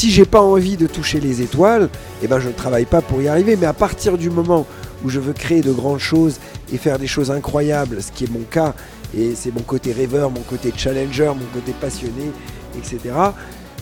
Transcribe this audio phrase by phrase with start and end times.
[0.00, 1.90] si j'ai pas envie de toucher les étoiles,
[2.22, 3.54] eh ben je ne travaille pas pour y arriver.
[3.56, 4.66] Mais à partir du moment
[5.04, 6.38] où je veux créer de grandes choses
[6.72, 8.72] et faire des choses incroyables, ce qui est mon cas,
[9.14, 12.30] et c'est mon côté rêveur, mon côté challenger, mon côté passionné,
[12.78, 13.14] etc.,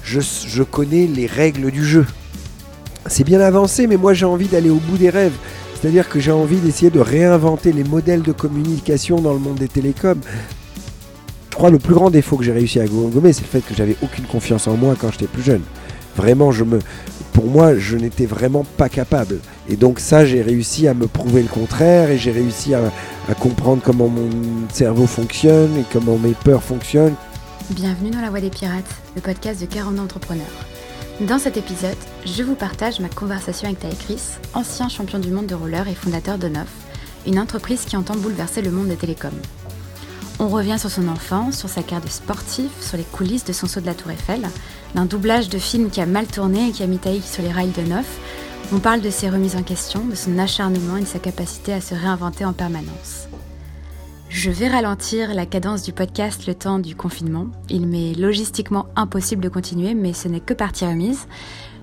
[0.02, 2.04] je, connais les règles du jeu.
[3.06, 5.36] C'est bien avancé, mais moi j'ai envie d'aller au bout des rêves.
[5.80, 9.68] C'est-à-dire que j'ai envie d'essayer de réinventer les modèles de communication dans le monde des
[9.68, 10.20] télécoms.
[11.50, 13.60] Je crois que le plus grand défaut que j'ai réussi à gommer, c'est le fait
[13.60, 15.62] que j'avais aucune confiance en moi quand j'étais plus jeune.
[16.18, 16.50] Vraiment,
[17.32, 19.38] pour moi, je n'étais vraiment pas capable.
[19.68, 22.90] Et donc ça, j'ai réussi à me prouver le contraire et j'ai réussi à,
[23.38, 24.28] comprendre comment mon
[24.72, 27.14] cerveau fonctionne et comment mes peurs fonctionnent.
[27.70, 30.44] Bienvenue dans La Voix des Pirates, le podcast de 40 entrepreneurs.
[31.20, 34.22] Dans cet épisode, je vous partage ma conversation avec Ty Chris,
[34.54, 36.68] ancien champion du monde de roller et fondateur de Neuf,
[37.28, 39.30] une entreprise qui entend bouleverser le monde des télécoms.
[40.40, 43.66] On revient sur son enfance, sur sa carrière de sportif, sur les coulisses de son
[43.66, 44.42] saut de la Tour Eiffel,
[44.94, 47.50] d'un doublage de film qui a mal tourné et qui a mis Taïk sur les
[47.50, 48.20] rails de Neuf.
[48.72, 51.80] On parle de ses remises en question, de son acharnement et de sa capacité à
[51.80, 53.26] se réinventer en permanence.
[54.28, 57.48] Je vais ralentir la cadence du podcast le temps du confinement.
[57.68, 61.26] Il m'est logistiquement impossible de continuer, mais ce n'est que partie remise.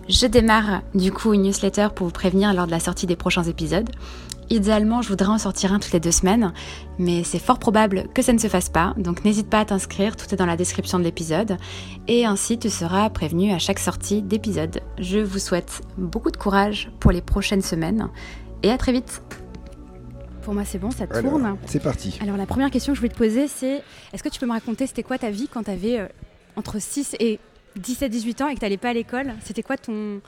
[0.08, 3.44] Je démarre du coup une newsletter pour vous prévenir lors de la sortie des prochains
[3.44, 3.90] épisodes.
[4.50, 6.54] Idéalement, je voudrais en sortir un toutes les deux semaines,
[7.00, 10.16] mais c'est fort probable que ça ne se fasse pas, donc n'hésite pas à t'inscrire,
[10.16, 11.58] tout est dans la description de l'épisode,
[12.08, 14.82] et ainsi tu seras prévenu à chaque sortie d'épisode.
[15.00, 18.10] Je vous souhaite beaucoup de courage pour les prochaines semaines,
[18.62, 19.24] et à très vite
[20.44, 21.58] pour moi, c'est bon, ça tourne.
[21.66, 22.20] C'est parti.
[22.22, 23.82] Alors, la première question que je voulais te poser, c'est
[24.14, 26.08] est-ce que tu peux me raconter, c'était quoi ta vie quand tu avais euh,
[26.56, 27.40] entre 6 et
[27.80, 30.22] 17-18 ans et que tu n'allais pas à l'école C'était quoi ton.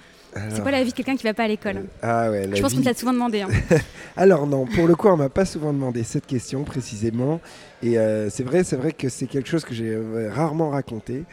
[0.50, 1.86] C'est quoi la vie de quelqu'un qui va pas à l'école?
[2.02, 3.42] Ah ouais, Je pense qu'on te l'a souvent demandé.
[3.42, 3.50] Hein.
[4.18, 7.42] Alors non, pour le coup, on m'a pas souvent demandé cette question précisément.
[7.82, 11.24] Et euh, c'est vrai, c'est vrai que c'est quelque chose que j'ai euh, rarement raconté.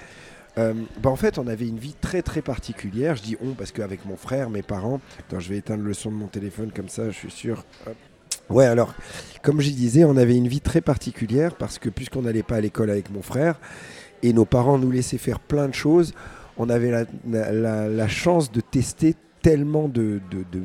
[0.56, 3.16] bah en fait, on avait une vie très très particulière.
[3.16, 5.00] Je dis on parce qu'avec mon frère, mes parents.
[5.18, 7.64] Attends, je vais éteindre le son de mon téléphone comme ça, je suis sûr.
[7.86, 7.94] Hop.
[8.50, 8.94] Ouais, alors,
[9.42, 12.60] comme je disais, on avait une vie très particulière parce que puisqu'on n'allait pas à
[12.60, 13.58] l'école avec mon frère
[14.24, 16.14] et nos parents nous laissaient faire plein de choses,
[16.56, 17.04] on avait la,
[17.52, 19.14] la, la chance de tester
[19.44, 20.62] tellement de, de, de,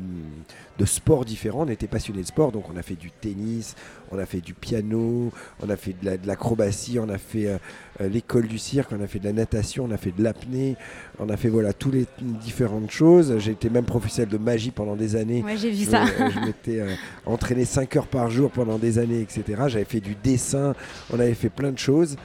[0.78, 1.66] de, sports différents.
[1.66, 3.74] On était passionné de sport, donc on a fait du tennis,
[4.10, 5.30] on a fait du piano,
[5.62, 7.58] on a fait de l'acrobatie, on a fait euh,
[8.00, 10.76] euh, l'école du cirque, on a fait de la natation, on a fait de l'apnée,
[11.18, 13.36] on a fait voilà toutes les différentes choses.
[13.36, 15.42] J'ai été même professionnel de magie pendant des années.
[15.42, 16.06] Ouais, j'ai vu ça.
[16.06, 16.94] je m'étais euh,
[17.26, 19.64] entraîné 5 heures par jour pendant des années, etc.
[19.68, 20.74] J'avais fait du dessin,
[21.12, 22.16] on avait fait plein de choses.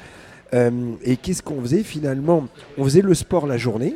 [1.03, 2.47] Et qu'est-ce qu'on faisait finalement?
[2.77, 3.95] On faisait le sport la journée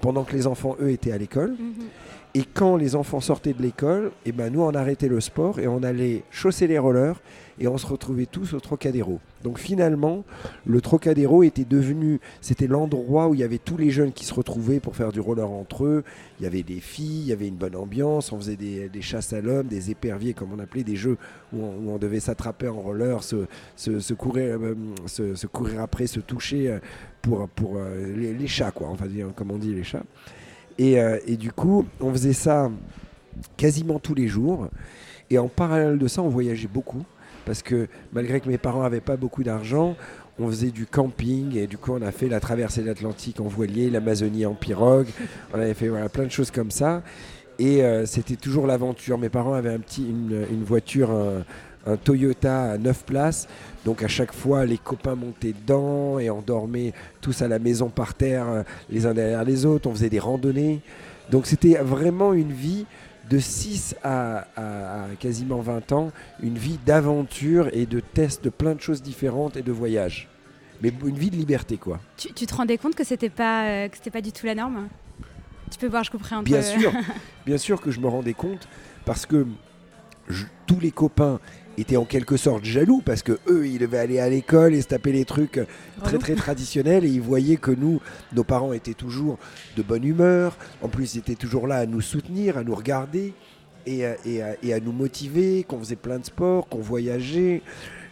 [0.00, 1.52] pendant que les enfants, eux, étaient à l'école.
[1.52, 1.86] Mhm.
[2.34, 5.68] Et quand les enfants sortaient de l'école, eh ben, nous, on arrêtait le sport et
[5.68, 7.20] on allait chausser les rollers
[7.58, 9.20] et on se retrouvait tous au Trocadéro.
[9.44, 10.24] Donc finalement,
[10.64, 14.32] le Trocadéro était devenu, c'était l'endroit où il y avait tous les jeunes qui se
[14.32, 16.04] retrouvaient pour faire du roller entre eux.
[16.40, 19.34] Il y avait des filles, il y avait une bonne ambiance, on faisait des, chasses
[19.34, 21.18] à l'homme, des éperviers comme on appelait, des jeux
[21.52, 24.74] où on, devait s'attraper en roller, se, se, courir, euh,
[25.06, 26.78] se, courir après, se toucher euh,
[27.20, 29.06] pour, pour euh, les, les, chats, quoi, enfin,
[29.36, 30.04] comme on dit les chats.
[30.78, 30.94] Et,
[31.26, 32.70] et du coup, on faisait ça
[33.56, 34.68] quasiment tous les jours.
[35.30, 37.04] Et en parallèle de ça, on voyageait beaucoup
[37.44, 39.96] parce que malgré que mes parents n'avaient pas beaucoup d'argent,
[40.38, 43.44] on faisait du camping et du coup on a fait la traversée de l'Atlantique en
[43.44, 45.08] voilier, l'Amazonie en pirogue,
[45.52, 47.02] on avait fait plein de choses comme ça
[47.58, 49.18] et euh, c'était toujours l'aventure.
[49.18, 51.10] Mes parents avaient un petit, une, voiture,
[51.86, 53.48] un, Toyota à 9 places,
[53.84, 57.88] donc à chaque fois les copains montaient dedans et on dormait tous à la maison
[57.88, 60.80] par terre, euh, les uns derrière les autres, on faisait des randonnées.
[61.30, 62.86] Donc c'était vraiment une vie
[63.30, 64.46] de 6 à,
[65.18, 69.62] quasiment 20 ans, une vie d'aventure et de tests de plein de choses différentes et
[69.62, 70.28] de voyages.
[70.82, 72.00] Mais une vie de liberté, quoi.
[72.16, 74.88] Tu, te rendais compte que c'était pas euh, que c'était pas du tout la norme?
[75.70, 76.80] Tu peux voir, je comprends un bien peu.
[76.80, 76.92] Sûr,
[77.46, 78.68] bien sûr que je me rendais compte
[79.04, 79.46] parce que
[80.66, 81.40] tous les copains
[81.78, 84.88] étaient en quelque sorte jaloux parce que eux ils devaient aller à l'école et se
[84.88, 85.60] taper les trucs
[86.02, 88.00] très très traditionnels et ils voyaient que nous
[88.32, 89.38] nos parents étaient toujours
[89.76, 93.32] de bonne humeur en plus ils étaient toujours là à nous soutenir à nous regarder
[93.86, 97.62] et, et, à, nous motiver qu'on faisait plein de sports qu'on voyageait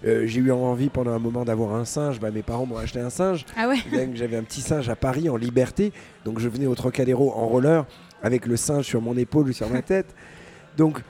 [0.05, 2.21] euh, j'ai eu envie pendant un moment d'avoir un singe.
[2.21, 3.45] Bah, mes parents m'ont acheté un singe.
[3.57, 3.77] Ah ouais
[4.15, 5.93] J'avais un petit singe à Paris en liberté.
[6.25, 7.87] Donc je venais au Trocadéro en roller
[8.23, 10.15] avec le singe sur mon épaule ou sur ma tête.
[10.77, 11.03] Donc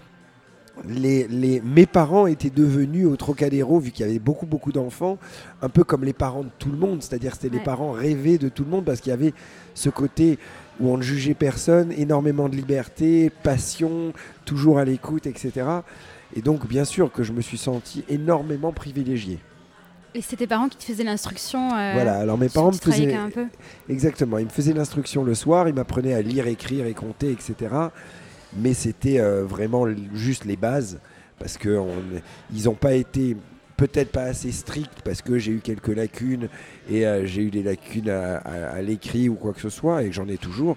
[0.89, 5.19] les, mes parents étaient devenus au Trocadéro, vu qu'il y avait beaucoup, beaucoup d'enfants,
[5.63, 7.03] un peu comme les parents de tout le monde.
[7.03, 9.35] C'est-à-dire c'était les parents rêvés de tout le monde parce qu'il y avait
[9.75, 10.39] ce côté
[10.81, 14.13] où on ne jugeait personne, énormément de liberté, passion,
[14.45, 15.67] toujours à l'écoute, etc.
[16.35, 19.39] Et donc, bien sûr que je me suis senti énormément privilégié.
[20.15, 23.15] Et c'était tes parents qui te faisaient l'instruction euh, Voilà, alors mes parents me faisaient.
[23.15, 23.47] Un peu?
[23.89, 27.75] Exactement, ils me faisaient l'instruction le soir, ils m'apprenaient à lire, écrire et compter, etc.
[28.57, 31.01] Mais c'était euh, vraiment juste les bases,
[31.39, 33.37] parce qu'ils n'ont pas été
[33.77, 36.49] peut-être pas assez stricts, parce que j'ai eu quelques lacunes,
[36.89, 40.29] et euh, j'ai eu des lacunes à, l'écrit ou quoi que ce soit, et j'en
[40.29, 40.77] ai toujours.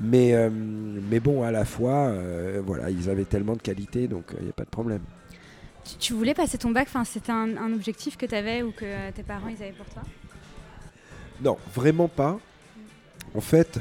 [0.00, 2.12] Mais, mais bon, à la fois,
[2.66, 5.02] voilà, ils avaient tellement de qualité, donc il n'y a pas de problème.
[6.00, 9.22] Tu, voulais passer ton bac enfin, C'était un, objectif que tu avais ou que tes
[9.22, 10.02] parents ils avaient pour toi?
[11.42, 12.38] Non, vraiment pas.
[13.34, 13.78] En fait,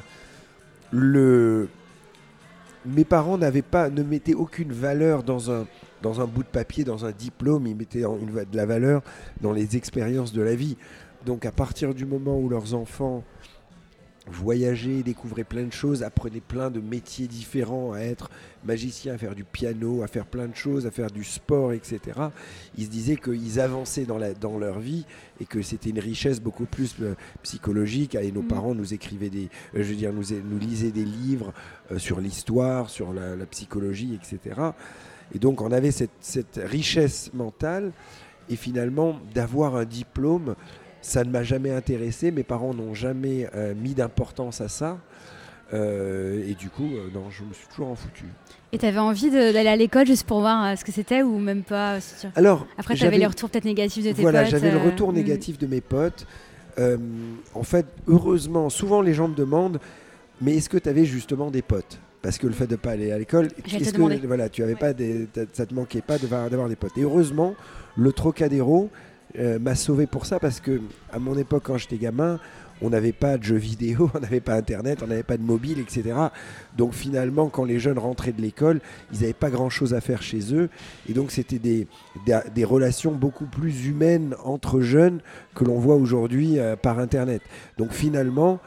[0.92, 1.70] le...
[2.86, 5.66] mes parents n'avaient pas, ne mettaient aucune valeur dans un,
[6.28, 7.68] bout de papier, dans un diplôme.
[7.68, 9.02] Ils mettaient de la valeur
[9.42, 10.78] dans les expériences de la vie.
[11.26, 13.24] Donc à partir du moment où leurs enfants
[14.28, 18.30] voyager, découvrir plein de choses, apprenez plein de métiers différents, à être
[18.64, 22.00] magicien, à faire du piano, à faire plein de choses, à faire du sport, etc.
[22.78, 25.06] Ils se disaient qu'ils avançaient dans, la, dans leur vie
[25.42, 28.16] et que c'était une richesse beaucoup plus euh, psychologique.
[28.16, 28.48] Et nos mm.
[28.48, 31.54] parents nous écrivaient des, euh, je veux dire, nous, nous lisaient des livres
[31.92, 34.62] euh, sur l'histoire, sur la, psychologie, etc.
[35.36, 37.92] Et donc on avait cette, cette richesse mentale
[38.50, 40.56] et finalement d'avoir un diplôme
[41.04, 44.98] ça ne m'a jamais intéressé, mes parents n'ont jamais euh, mis d'importance à ça.
[45.74, 48.26] Euh, et du coup, euh, non, je me suis toujours en foutu.
[48.72, 51.64] Et tu avais envie d'aller à l'école juste pour voir ce que c'était ou même
[51.64, 52.00] pas
[52.36, 55.12] Alors, Après, tu avais les retours peut-être négatifs de tes potes Voilà, j'avais le retour
[55.12, 55.16] hmm.
[55.16, 56.26] négatif de mes potes.
[56.80, 59.80] en fait, heureusement, souvent les gens me demandent
[60.42, 62.00] mais est-ce que tu avais justement des potes?
[62.22, 64.76] Parce que le fait de ne pas aller à l'école, est-ce que voilà, tu avais
[64.76, 66.98] pas des, ça te manquait pas d'avoir des potes.
[66.98, 67.54] Et heureusement,
[67.98, 68.90] le Trocadéro,
[69.40, 70.82] euh, m'a sauvé pour ça parce que
[71.12, 72.40] à mon époque, quand j'étais gamin,
[72.82, 75.80] on n'avait pas de jeux vidéo, on n'avait pas Internet, on n'avait pas de mobile,
[75.80, 76.16] etc.
[76.78, 78.82] Donc finalement, quand les jeunes rentraient de l'école,
[79.12, 80.70] ils n'avaient pas grand-chose à faire chez eux.
[81.10, 81.88] Et donc c'était des,
[82.66, 85.20] relations beaucoup plus humaines entre jeunes
[85.56, 87.42] que l'on voit aujourd'hui euh, par Internet.
[87.78, 88.60] Donc finalement,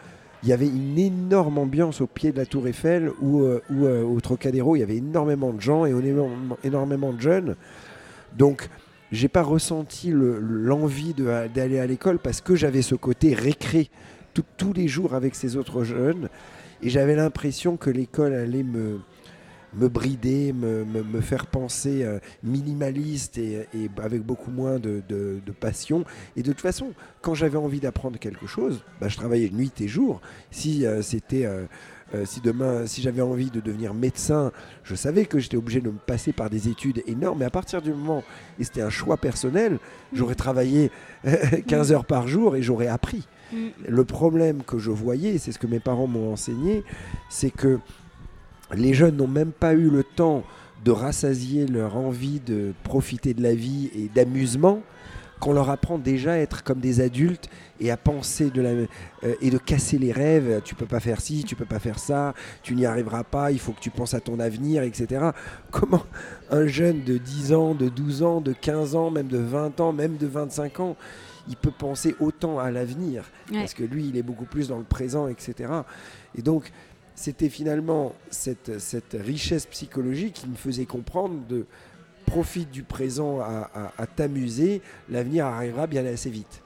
[0.43, 4.21] il y avait une énorme ambiance au pied de la Tour Eiffel ou euh, au
[4.21, 5.95] Trocadéro, il y avait énormément de gens et
[6.63, 7.57] énormément de jeunes.
[8.37, 8.69] Donc
[9.13, 13.91] j'ai pas ressenti l'envie d'aller à l'école parce que j'avais ce côté récré
[14.57, 16.29] tous les jours avec ces autres jeunes
[16.83, 19.01] et j'avais l'impression que l'école allait me,
[19.75, 23.67] me brider, me, me, faire penser euh, minimaliste et,
[24.03, 26.05] avec beaucoup moins de, de, passion.
[26.37, 26.93] Et de toute façon,
[27.23, 30.21] quand j'avais envie d'apprendre quelque chose, bah, je travaillais nuit et jour.
[30.51, 31.65] Si euh, c'était euh,
[32.15, 34.53] euh, si demain, si j'avais envie de devenir médecin,
[34.85, 37.41] je savais que j'étais obligé de me passer par des études énormes.
[37.41, 38.23] Mais à partir du moment,
[38.61, 39.79] et c'était un choix personnel,
[40.13, 40.91] j'aurais travaillé
[41.67, 43.27] 15 heures par jour et j'aurais appris.
[43.53, 43.57] Mm.
[43.89, 46.85] Le problème que je voyais, c'est ce que mes parents m'ont enseigné,
[47.29, 47.81] c'est que
[48.75, 50.45] les jeunes n'ont même pas eu le temps
[50.85, 54.83] de rassasier leur envie de profiter de la vie et d'amusement
[55.41, 57.49] qu'on leur apprend déjà à être comme des adultes
[57.81, 58.87] et à penser de la, euh,
[59.41, 60.63] et de casser les rêves.
[60.65, 63.59] Tu peux pas faire ci, tu peux pas faire ça, tu n'y arriveras pas, il
[63.59, 65.31] faut que tu penses à ton avenir, etc.
[65.71, 66.05] Comment
[66.51, 69.93] un jeune de 10 ans, de 12 ans, de 15 ans, même de 20 ans,
[69.93, 70.97] même de 25 ans,
[71.49, 73.25] il peut penser autant à l'avenir?
[73.53, 75.71] Parce que lui, il est beaucoup plus dans le présent, etc.
[76.37, 76.73] Et donc,
[77.15, 81.67] c'était finalement cette, cette richesse psychologique qui me faisait comprendre de
[82.27, 86.63] profite du présent à, t'amuser, l'avenir arrivera bien assez vite.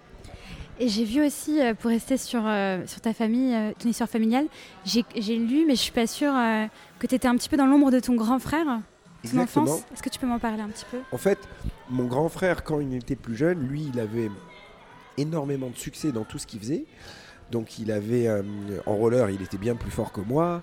[0.82, 4.08] Et j'ai vu aussi, euh, pour rester sur, euh, sur ta famille, euh, ton histoire
[4.08, 4.46] familiale,
[4.86, 6.32] j'ai lu, mais je suis pas sûre
[6.98, 8.80] que tu étais un petit peu dans l'ombre de ton grand frère,
[9.30, 9.84] ton enfance.
[9.92, 10.96] Est-ce que tu peux m'en parler un petit peu?
[11.12, 11.38] En fait,
[11.90, 14.30] mon grand frère, quand il était plus jeune, lui, il avait
[15.18, 16.86] énormément de succès dans tout ce qu'il faisait.
[17.50, 18.28] Donc il avait,
[18.86, 20.62] en roller, il était bien plus fort que moi.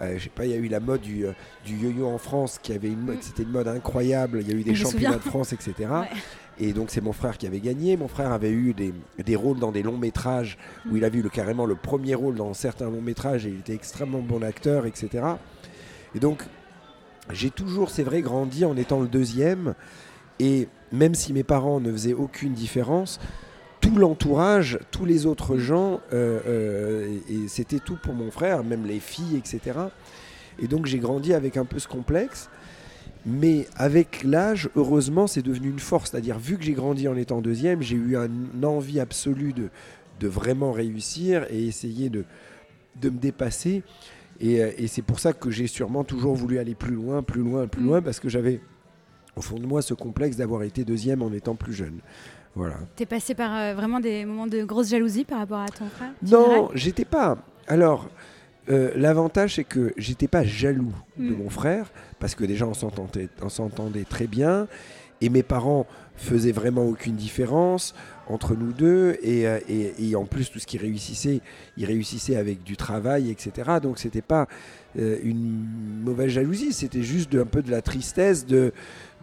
[0.00, 1.32] Euh, je sais pas, il y a eu la mode du, euh,
[1.64, 3.22] du yo-yo en France qui avait une mode, mm.
[3.22, 4.40] c'était une mode incroyable.
[4.42, 5.74] Il y a eu des championnats de France, etc.
[6.60, 7.96] Et donc c'est mon frère qui avait gagné.
[7.96, 8.92] Mon frère avait eu des,
[9.24, 10.58] des rôles dans des longs métrages
[10.90, 13.60] où il avait eu le, carrément le premier rôle dans certains longs métrages et il
[13.60, 15.24] était extrêmement bon acteur, etc.
[16.16, 16.42] Et donc
[17.30, 19.74] j'ai toujours, c'est vrai, grandi en étant le deuxième.
[20.40, 23.20] Et même si mes parents ne faisaient aucune différence,
[23.88, 28.84] tout l'entourage, tous les autres gens, euh, euh, et, c'était tout pour mon frère, même
[28.84, 29.78] les filles, etc.
[30.58, 32.50] Et donc j'ai grandi avec un peu ce complexe.
[33.24, 36.10] Mais avec l'âge, heureusement, c'est devenu une force.
[36.10, 39.70] C'est-à-dire, vu que j'ai grandi en étant deuxième, j'ai eu une envie absolue de,
[40.20, 42.24] de vraiment réussir et essayer de,
[43.00, 43.82] de me dépasser.
[44.38, 47.42] Et, euh, et c'est pour ça que j'ai sûrement toujours voulu aller plus loin, plus
[47.42, 47.86] loin, plus mm.
[47.86, 48.60] loin, parce que j'avais
[49.34, 52.00] au fond de moi ce complexe d'avoir été deuxième en étant plus jeune.
[52.58, 52.74] Voilà.
[52.96, 56.10] T'es passé par euh, vraiment des moments de grosse jalousie par rapport à ton frère
[56.22, 57.38] Non, j'étais pas.
[57.68, 58.08] Alors,
[58.68, 61.38] euh, l'avantage, c'est que j'étais pas jaloux de hmm.
[61.38, 64.66] mon frère, parce que déjà, on s'entendait très bien.
[65.20, 67.94] Et mes parents faisaient vraiment aucune différence
[68.28, 69.16] entre nous deux.
[69.22, 71.40] Et, euh, et- et en plus, tout ce qui réussissait,
[71.76, 73.78] ils réussissaient avec du travail, etc.
[73.82, 74.46] Donc, c'était pas
[74.98, 78.72] euh, une mauvaise jalousie, c'était juste un peu de la tristesse de,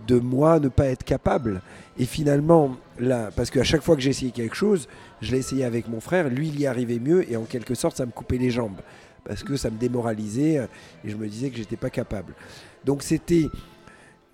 [0.07, 1.61] de moi ne pas être capable.
[1.97, 4.87] Et finalement, là, parce qu'à chaque fois que essayé quelque chose,
[5.21, 7.97] je l'ai essayé avec mon frère, lui, il y arrivait mieux, et en quelque sorte,
[7.97, 8.79] ça me coupait les jambes.
[9.25, 10.67] Parce que ça me démoralisait, euh,
[11.03, 12.33] et je me disais que j'étais pas capable.
[12.85, 13.45] Donc, c'était.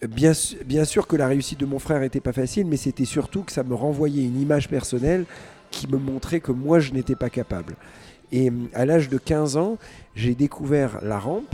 [0.09, 3.51] Bien, sûr que la réussite de mon frère n'était pas facile, mais c'était surtout que
[3.51, 5.25] ça me renvoyait une image personnelle
[5.69, 7.75] qui me montrait que moi, je n'étais pas capable.
[8.31, 9.77] Et hum, à l'âge de 15 ans,
[10.15, 11.53] j'ai découvert la rampe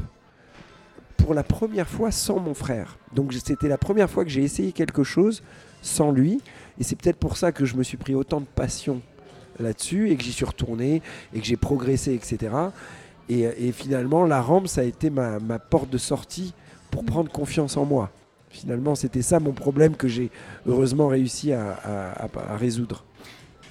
[1.17, 2.97] pour la première fois sans mon frère.
[3.13, 5.43] Donc c'était la première fois que j'ai essayé quelque chose
[5.81, 6.41] sans lui.
[6.79, 9.01] Et c'est peut-être pour ça que je me suis pris autant de passion
[9.59, 11.01] là-dessus et que j'y suis retourné
[11.33, 12.55] et que j'ai progressé, etc.
[13.27, 16.53] Et, finalement, la rampe, ça a été ma porte de sortie
[16.91, 18.09] pour prendre confiance en moi.
[18.57, 20.31] Finalement, c'était ça mon problème que j'ai
[20.67, 23.03] heureusement réussi à, à- à- à résoudre.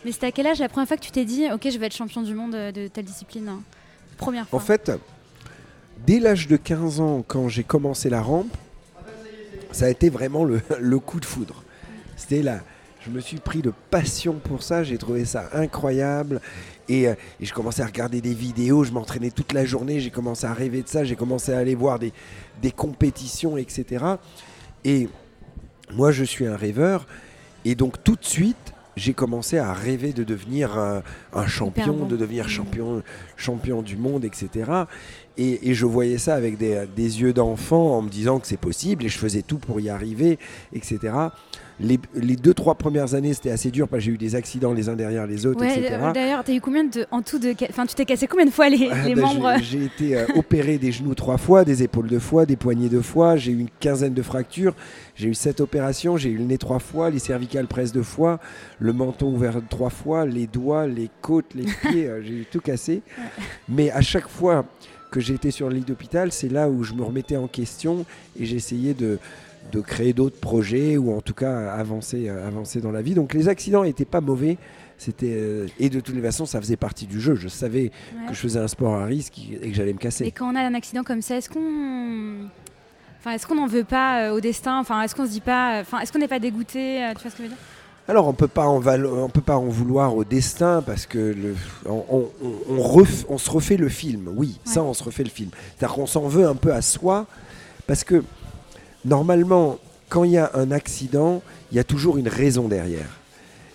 [0.04, 1.86] Mais c'était à quel âge la première fois que tu t'es dit, ok, je vais
[1.86, 3.60] être champion du monde euh, de telle discipline hein?
[4.16, 4.58] Première fois.
[4.58, 4.92] En fait,
[6.06, 8.54] dès l'âge de 15 ans, quand j'ai commencé la rampe,
[9.72, 11.62] ça a été vraiment le, le coup de foudre.
[12.16, 12.60] C'était là.
[13.04, 16.40] Je me suis pris de passion pour ça, j'ai trouvé ça incroyable.
[16.88, 20.10] Et, euh, et je commençais à regarder des vidéos, je m'entraînais toute la journée, j'ai
[20.10, 22.12] commencé à rêver de ça, j'ai commencé à aller voir des,
[22.62, 24.04] des compétitions, etc.
[24.84, 25.08] Et
[25.92, 27.06] moi, je suis un rêveur.
[27.64, 28.56] Et donc, tout de suite,
[28.96, 31.02] j'ai commencé à rêver de devenir un,
[31.32, 32.06] un champion, bon.
[32.06, 32.50] de devenir Mhm.
[32.50, 33.02] champion,
[33.36, 34.70] champion du monde, etc.
[35.38, 38.56] Et, et je voyais ça avec des, des yeux d'enfant en me disant que c'est
[38.56, 40.38] possible et je faisais tout pour y arriver,
[40.72, 40.98] etc.
[41.78, 44.72] Les, les deux, trois premières années, c'était assez dur parce que j'ai eu des accidents
[44.72, 45.98] les uns derrière les autres, Ouais, etc.
[46.14, 48.70] d'ailleurs, t'as eu combien de, en tout de, enfin, tu t'es cassé combien de fois
[48.70, 49.52] les, Ah, les bah, membres?
[49.58, 52.88] j'ai- J'ai été euh, opéré des genoux trois fois, des épaules deux fois, des poignets
[52.88, 53.36] deux fois.
[53.36, 54.74] J'ai eu une quinzaine de fractures.
[55.16, 56.16] J'ai eu sept opérations.
[56.16, 58.40] J'ai eu le nez trois fois, les cervicales presque deux fois,
[58.78, 62.06] le menton ouvert trois fois, les doigts, les côtes, les pieds.
[62.06, 63.02] euh, j'ai eu tout cassé.
[63.68, 64.64] Mais à chaque fois
[65.10, 68.04] que j'étais sur le lit d'hôpital, c'est là où je me remettais en question
[68.38, 69.18] et j'essayais de
[69.72, 73.14] de créer d'autres projets ou en tout cas avancer, euh, avancer dans la vie.
[73.14, 74.58] Donc les accidents n'étaient pas mauvais.
[74.96, 77.34] C'était euh, et de toutes les façons, ça faisait partie du jeu.
[77.34, 78.28] Je savais Ouais.
[78.28, 80.30] que je faisais un sport à risque et que j'allais me Et casser.
[80.30, 82.46] quand on a un accident comme ça, est-ce qu'on,
[83.18, 84.78] enfin, est-ce qu'on n'en veut pas euh, au destin?
[84.78, 87.30] Enfin, est-ce qu'on se dit pas, enfin, est-ce qu'on n'est pas dégoûté euh, Tu vois
[87.32, 87.58] ce que je veux dire?
[88.08, 91.18] Alors on peut pas en valo- on peut pas en vouloir au destin parce que
[91.18, 92.28] le, on, on-
[92.70, 94.28] on ref- on se refait le film.
[94.36, 95.50] Oui, ça on se refait le film.
[95.76, 97.26] C'est-à-dire qu'on s'en veut un peu à soi
[97.86, 98.22] parce que
[99.04, 103.08] normalement quand il y a un accident, il y a toujours une raison derrière.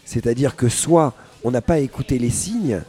[0.05, 2.81] C'est-à-dire que soit on n'a pas écouté les signes,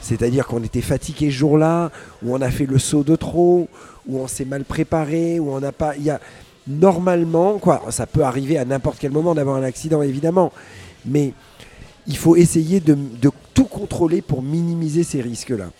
[0.00, 1.90] c'est-à-dire qu'on était fatigué ce jour-là,
[2.22, 3.68] ou on a fait le saut de trop,
[4.06, 5.94] ou on s'est mal préparé, ou on n'a pas.
[5.96, 6.20] Il y a
[6.66, 10.52] normalement, quoi, ça peut arriver à n'importe quel moment d'avoir un accident, évidemment,
[11.04, 11.32] mais
[12.06, 12.96] il faut essayer de,
[13.54, 15.70] tout contrôler pour minimiser ces risques-là.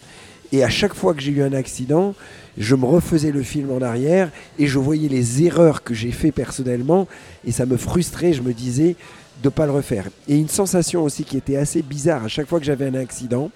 [0.52, 2.14] Et à chaque fois que j'ai eu un accident,
[2.58, 6.32] je me refaisais le film en arrière et je voyais les erreurs que j'ai fait
[6.32, 7.06] personnellement
[7.44, 8.32] et ça me frustrait.
[8.32, 8.96] Je me disais
[9.42, 10.08] de ne pas le refaire.
[10.28, 13.50] Et une sensation aussi qui était assez bizarre à chaque fois que j'avais un accident,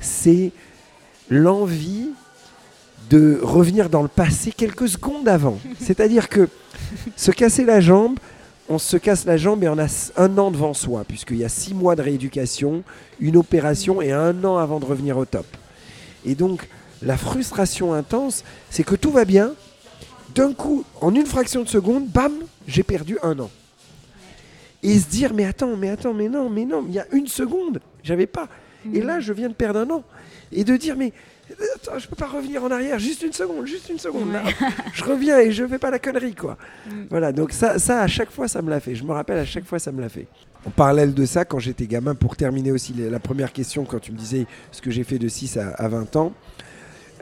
[0.00, 0.50] c'est
[1.28, 2.08] l'envie
[3.12, 5.58] de revenir dans le passé quelques secondes avant.
[5.78, 6.48] C'est-à-dire que
[7.14, 8.18] se casser la jambe,
[8.70, 11.50] on se casse la jambe et on a un an devant soi, puisqu'il y a
[11.50, 12.82] six mois de rééducation,
[13.20, 15.44] une opération et un an avant de revenir au top.
[16.24, 16.66] Et donc,
[17.02, 19.52] la frustration intense, c'est que tout va bien.
[20.34, 22.32] D'un coup, en une fraction de seconde, bam,
[22.66, 23.50] j'ai perdu un an.
[24.82, 27.26] Et se dire, mais attends, mais attends, mais non, mais non, il y a une
[27.26, 28.48] seconde, j'avais pas.
[28.94, 30.02] Et là, je viens de perdre un an.
[30.50, 31.12] Et de dire, mais
[31.74, 34.32] attends, je peux pas revenir en arrière, juste une seconde, juste une seconde.
[34.32, 34.42] là.
[34.94, 36.56] je reviens et je fais pas la connerie, quoi.
[36.86, 37.04] Mm.
[37.10, 38.94] Voilà, donc ça, ça, à chaque fois, ça me l'a fait.
[38.94, 40.26] Je me rappelle, à chaque fois, ça me l'a fait.
[40.64, 43.98] En parallèle de ça, quand j'étais gamin, pour terminer aussi la la première question, quand
[43.98, 46.32] tu me disais ce que j'ai fait de 6 à, à 20 ans,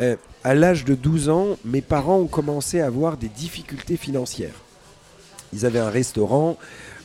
[0.02, 4.54] euh, à l'âge de 12 ans, mes parents ont commencé à avoir des difficultés financières.
[5.52, 6.56] Ils avaient un restaurant.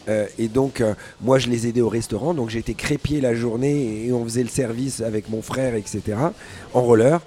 [0.07, 2.33] Euh, et donc, euh, moi, je les aidais au restaurant.
[2.33, 6.01] Donc, j'étais crépier la journée et on faisait le service avec mon frère, etc.,
[6.73, 7.21] en roller.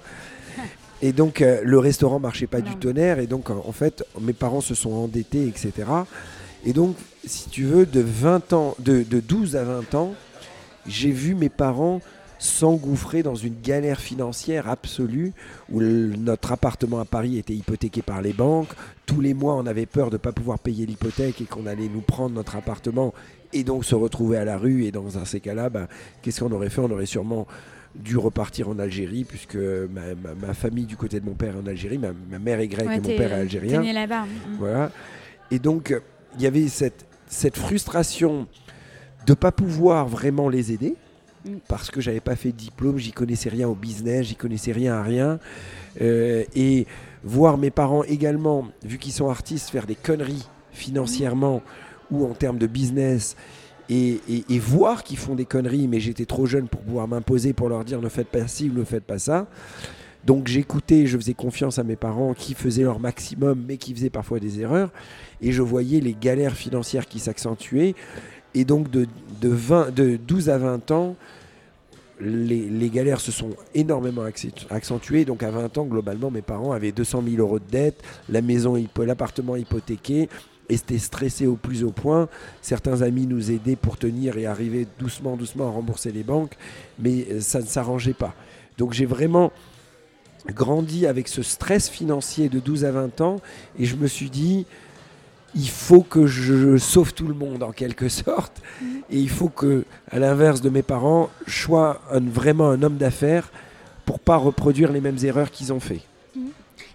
[1.01, 3.19] Et donc, euh, le restaurant marchait pas du tonnerre.
[3.19, 5.87] Et donc, en en fait, mes parents se sont endettés, etc.
[6.65, 6.95] Et donc,
[7.25, 10.13] si tu veux, de, 20 ans, de, de 12 à 20 ans,
[10.87, 12.01] j'ai vu mes parents
[12.39, 15.33] s'engouffrer dans une galère financière absolue
[15.69, 18.69] où le- notre appartement à Paris était hypothéqué par les banques.
[19.05, 21.89] Tous les mois, on avait peur de ne pas pouvoir payer l'hypothèque et qu'on allait
[21.93, 23.13] nous prendre notre appartement
[23.53, 24.85] et donc se retrouver à la rue.
[24.85, 25.87] Et dans un- ces cas-là, ben,
[26.21, 26.81] qu'est-ce qu'on aurait fait?
[26.81, 27.45] On aurait sûrement
[27.95, 31.59] dû repartir en Algérie puisque ma, ma- ma famille du côté de mon père est
[31.59, 33.81] en Algérie, ma, ma mère est grecque Ouais, et mon père est algérien.
[33.81, 34.23] né là-bas.
[34.25, 34.55] mm.
[34.59, 34.91] Voilà.
[35.51, 35.93] Et donc,
[36.37, 38.47] il y avait cette cette frustration
[39.27, 41.08] de ne pas pouvoir vraiment les aider Mm.
[41.67, 44.95] Parce que j'avais pas fait de diplôme, j'y connaissais rien au business, j'y connaissais rien
[44.95, 45.39] à rien.
[46.01, 46.85] Euh, et
[47.23, 51.61] voir mes parents également, vu qu'ils sont artistes, faire des conneries financièrement
[52.11, 53.35] ou en termes de business.
[53.91, 54.19] Et,
[54.59, 58.01] voir qu'ils font des conneries, mais j'étais trop jeune pour pouvoir m'imposer pour leur dire
[58.01, 59.47] ne faites pas ci ou ne faites pas ça.
[60.25, 64.11] Donc j'écoutais, je faisais confiance à mes parents qui faisaient leur maximum, mais qui faisaient
[64.11, 64.91] parfois des erreurs.
[65.41, 67.95] Et je voyais les galères financières qui s'accentuaient.
[68.53, 69.07] Et donc de,
[69.41, 71.15] de, 20, de 12 à 20 ans,
[72.19, 75.25] les, galères se sont énormément accent- accentuées.
[75.25, 78.75] Donc à 20 ans, globalement, mes parents avaient 200 000 euros de dette, la maison,
[78.97, 80.29] l'appartement hypothéqué.
[80.71, 82.29] Et c'était stressé au plus haut point.
[82.61, 86.55] Certains amis nous aidaient pour tenir et arriver doucement, doucement à rembourser les banques.
[86.99, 88.35] Mais euh, ça ne s'arrangeait pas.
[88.77, 89.51] Donc j'ai vraiment
[90.47, 93.41] grandi avec ce stress financier de 12 à 20 ans.
[93.79, 94.67] Et je me suis dit,
[95.55, 98.61] il faut que je sauve tout le monde en quelque sorte.
[99.09, 102.97] Et il faut que, à l'inverse de mes parents, je sois un- vraiment un homme
[102.97, 103.51] d'affaires
[104.05, 106.01] pour pas reproduire les mêmes erreurs qu'ils ont fait.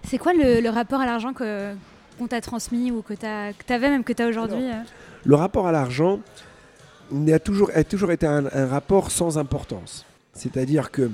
[0.07, 1.73] C'est quoi le, le rapport à l'argent que
[2.19, 3.27] qu'on t'a transmis ou que tu
[3.73, 4.83] avais même que tu as aujourd'hui euh
[5.25, 6.21] Le rapport à l'argent
[7.33, 10.05] a toujours, a toujours été un, un rapport sans importance.
[10.33, 11.11] C'est-à-dire que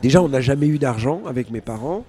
[0.00, 2.04] déjà, on n'a jamais eu d'argent avec mes parents.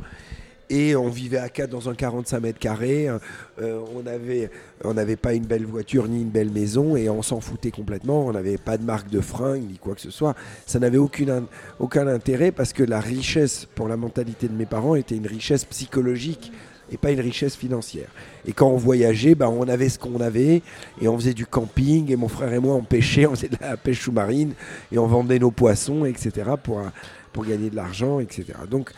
[0.70, 3.08] Et on vivait à quatre dans un 45 mètres carrés.
[3.08, 4.52] Euh, on n'avait
[4.84, 8.26] on n'avait pas une belle voiture ni une belle maison et on s'en foutait complètement.
[8.26, 10.36] On n'avait pas de marque de fringues ni quoi que ce soit.
[10.66, 11.46] Ça n'avait aucune,
[11.80, 15.64] aucun intérêt parce que la richesse pour la mentalité de mes parents était une richesse
[15.66, 16.52] psychologique
[16.92, 18.10] et pas une richesse financière.
[18.46, 20.62] Et quand on voyageait, ben, on avait ce qu'on avait
[21.02, 23.58] et on faisait du camping et mon frère et moi on pêchait, on faisait de
[23.60, 24.54] la pêche sous-marine
[24.92, 26.52] et on vendait nos poissons, etc.
[26.62, 26.82] pour,
[27.34, 28.46] pour gagner de l'argent, etc.
[28.70, 28.92] Donc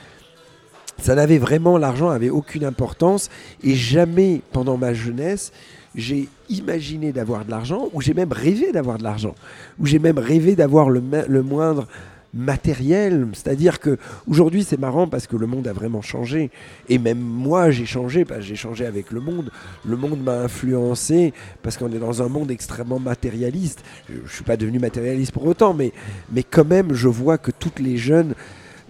[1.02, 3.30] ça n'avait vraiment, l'argent avait aucune importance
[3.64, 5.52] et jamais pendant ma jeunesse
[5.96, 9.36] j'ai imaginé d'avoir de l'argent ou j'ai même rêvé d'avoir de l'argent
[9.80, 11.88] ou j'ai même rêvé d'avoir le, le moindre
[12.34, 13.28] matériel.
[13.34, 16.52] C'est-à-dire que aujourd'hui c'est marrant parce que le monde a vraiment changé
[16.88, 19.52] et même moi j'ai changé, parce que j'ai changé avec le monde.
[19.86, 21.34] Le monde m'a influencé
[21.64, 23.84] parce qu'on est dans un monde extrêmement matérialiste.
[24.08, 25.92] Je ne suis pas devenu matérialiste pour autant, mais,
[26.32, 28.36] mais quand même je vois que toutes les jeunes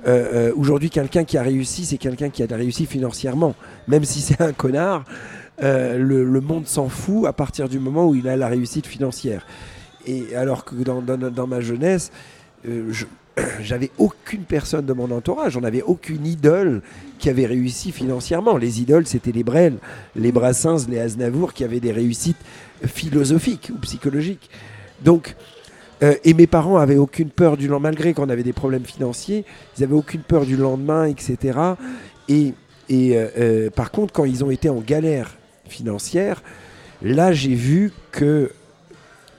[0.08, 3.56] euh, euh, aujourd'hui, quelqu'un qui a réussi, c'est quelqu'un qui a réussi financièrement.
[3.88, 5.04] Même si c'est un connard,
[5.62, 8.88] euh, le, le monde s'en fout à partir du moment où il a la réussite
[8.88, 9.46] financière.
[10.06, 12.12] Et alors que dans, dans- dans ma jeunesse,
[12.68, 12.92] euh,
[13.62, 16.82] j'avais aucune personne de mon entourage, on n'avait aucune idole
[17.20, 18.58] qui avait réussi financièrement.
[18.58, 19.78] Les idoles, c'était les Brel,
[20.16, 22.38] les Brassens, les Aznavour qui avaient des réussites
[22.86, 24.50] philosophiques ou psychologiques.
[25.04, 25.36] Donc,
[26.04, 29.46] euh, et mes parents avaient aucune peur du lendemain, malgré qu'on avait des problèmes financiers,
[29.78, 31.60] ils avaient aucune peur du lendemain, etc.
[32.30, 32.54] Et,
[32.92, 35.36] euh, euh, par contre, quand ils ont été en galère
[35.68, 36.42] financière,
[37.02, 38.52] là j'ai vu que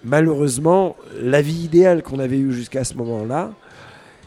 [0.05, 3.53] malheureusement, la vie idéale qu'on avait eue jusqu'à ce moment-là,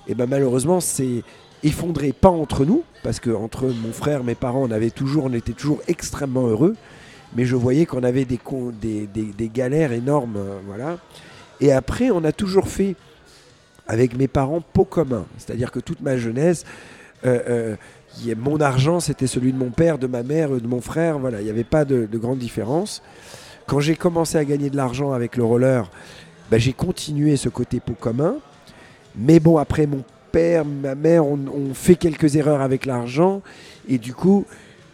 [0.07, 1.23] et ben malheureusement, c'est
[1.63, 5.33] effondré pas entre nous, parce que entre mon frère, mes parents, on avait toujours, on
[5.33, 6.75] était toujours extrêmement heureux,
[7.35, 8.39] mais je voyais qu'on avait des,
[8.81, 10.97] des, des- galères énormes, voilà.
[11.61, 12.95] Et après, on a toujours fait
[13.87, 16.65] avec mes parents pot commun, c'est-à-dire que toute ma jeunesse,
[17.25, 17.75] euh,
[18.25, 21.41] euh, mon argent c'était celui de mon père, de ma mère, de mon frère, voilà,
[21.41, 23.01] il n'y avait pas de, de grande différence.
[23.65, 25.89] Quand j'ai commencé à gagner de l'argent avec le roller,
[26.51, 28.35] ben, j'ai continué ce côté pot commun.
[29.15, 33.41] Mais bon, après, mon père, ma mère ont, ont fait quelques erreurs avec l'argent.
[33.87, 34.45] Et du coup,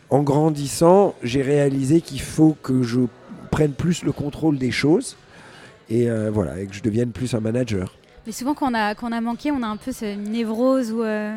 [0.09, 3.01] en grandissant, j'ai réalisé qu'il faut que je
[3.49, 5.17] prenne plus le contrôle des choses.
[5.89, 7.95] Et euh, voilà, et que je devienne plus un manager.
[8.27, 10.29] Mais souvent, quand on, a, quand on a manqué, on a un peu ce- une
[10.31, 11.35] névrose ou euh,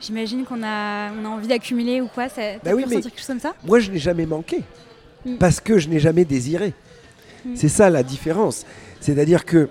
[0.00, 2.28] j'imagine qu'on a, on a envie d'accumuler ou quoi.
[2.28, 3.54] Ça, Bah oui, mais- quelque chose comme ça?
[3.66, 4.62] Moi, je n'ai jamais manqué.
[5.26, 5.36] Mm.
[5.36, 6.72] Parce que je n'ai jamais désiré.
[7.44, 7.50] Mm.
[7.56, 8.64] C'est ça la différence.
[9.00, 9.68] C'est-à-dire que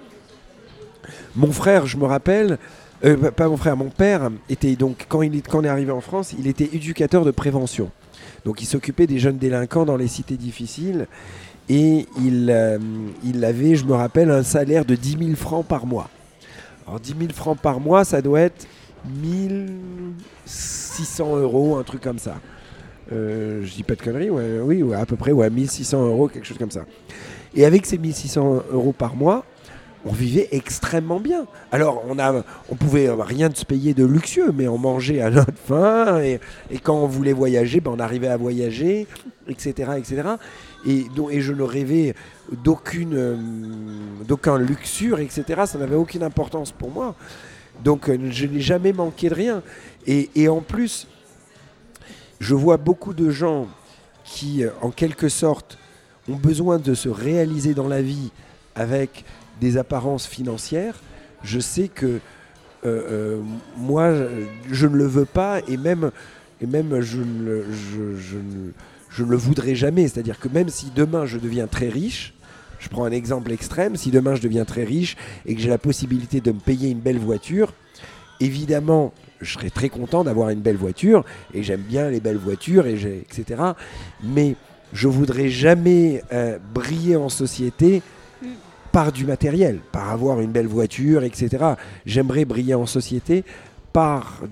[1.36, 2.58] mon frère, je me rappelle,
[3.04, 5.92] euh, pas- mon frère, mon père était donc, quand, il est, quand on est arrivé
[5.92, 7.89] en France, il était éducateur de prévention.
[8.46, 11.08] Donc il s'occupait des jeunes délinquants dans les cités difficiles.
[11.69, 12.79] Et il, euh,
[13.23, 16.10] il avait, je me rappelle, un salaire de 10 000 francs par mois.
[16.88, 18.65] Alors 10 000 francs par mois, ça doit être
[19.21, 22.38] 1600 euros, un truc comme ça.
[23.12, 26.45] Euh, je dis pas de conneries, ouais, oui, à peu près, ouais, 1600 euros, quelque
[26.45, 26.86] chose comme ça.
[27.55, 29.45] Et avec ces 1600 euros par mois,
[30.05, 31.45] on vivait extrêmement bien.
[31.71, 35.21] Alors, on a, on pouvait euh, rien de se payer de luxueux, mais on mangeait
[35.21, 36.39] à notre faim, et,
[36.71, 39.08] et quand on voulait voyager, ben, on arrivait à voyager,
[39.47, 40.23] etc., etc.
[40.86, 42.15] Et, et je ne rêvais
[42.52, 43.36] d'aucune, euh,
[44.28, 45.63] d'aucun luxure, etc.
[45.65, 47.15] Ça n'avait aucune importance pour moi.
[47.84, 49.63] Donc, euh, je n'ai jamais manqué de rien.
[50.08, 51.08] Et, en plus,
[52.39, 53.68] je vois beaucoup de gens
[54.24, 55.78] qui, euh, en quelque sorte,
[56.28, 58.32] ont besoin de se réaliser dans la vie
[58.76, 59.26] avec
[59.60, 61.02] des apparences financières,
[61.44, 62.20] je sais que
[63.78, 64.13] moi,
[64.72, 66.12] je ne le veux pas et même,
[66.62, 68.38] et même je, je, je,
[69.10, 70.08] je ne le voudrais jamais.
[70.08, 72.34] C'est-à-dire que même si demain je deviens très riche,
[72.80, 75.78] je prends un exemple extrême, si demain je deviens très riche et que j'ai la
[75.78, 77.74] possibilité de me payer une belle voiture,
[78.39, 82.88] évidemment, je serais très content d'avoir une belle voiture et j'aime bien les belles voitures,
[82.88, 83.62] et etc.
[84.24, 84.56] Mais
[84.93, 88.02] je voudrais jamais euh, briller en société
[88.91, 91.74] par du matériel, par avoir une belle voiture, etc.
[92.06, 93.43] J'aimerais briller en société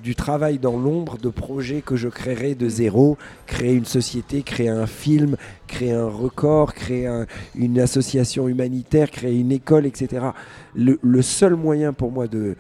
[0.04, 4.70] du travail dans l'ombre de projets que je créerai de zéro, créer une société, créer
[4.70, 7.10] un film, créer un record, créer
[7.56, 10.28] une association humanitaire, créer une école, etc.
[10.76, 12.56] Le, seul moyen pour moi de...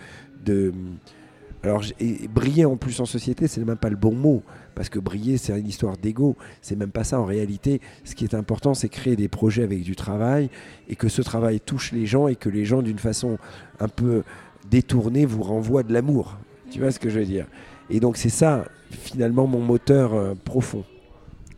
[0.45, 0.73] de
[1.63, 1.83] alors,
[2.33, 4.43] briller en plus en société, c'est même pas le bon mot,
[4.75, 6.37] parce que briller, c'est une histoire d'ego.
[6.61, 7.81] C'est même pas ça en réalité.
[8.05, 10.49] Ce qui est important, c'est créer des projets avec du travail
[10.87, 13.37] et que ce travail touche les gens et que les gens, d'une façon
[13.79, 14.23] un peu
[14.69, 16.37] détournée, vous renvoient de l'amour.
[16.71, 17.45] Tu vois ce que je veux dire
[17.89, 20.83] Et donc c'est ça, finalement, mon moteur euh, profond.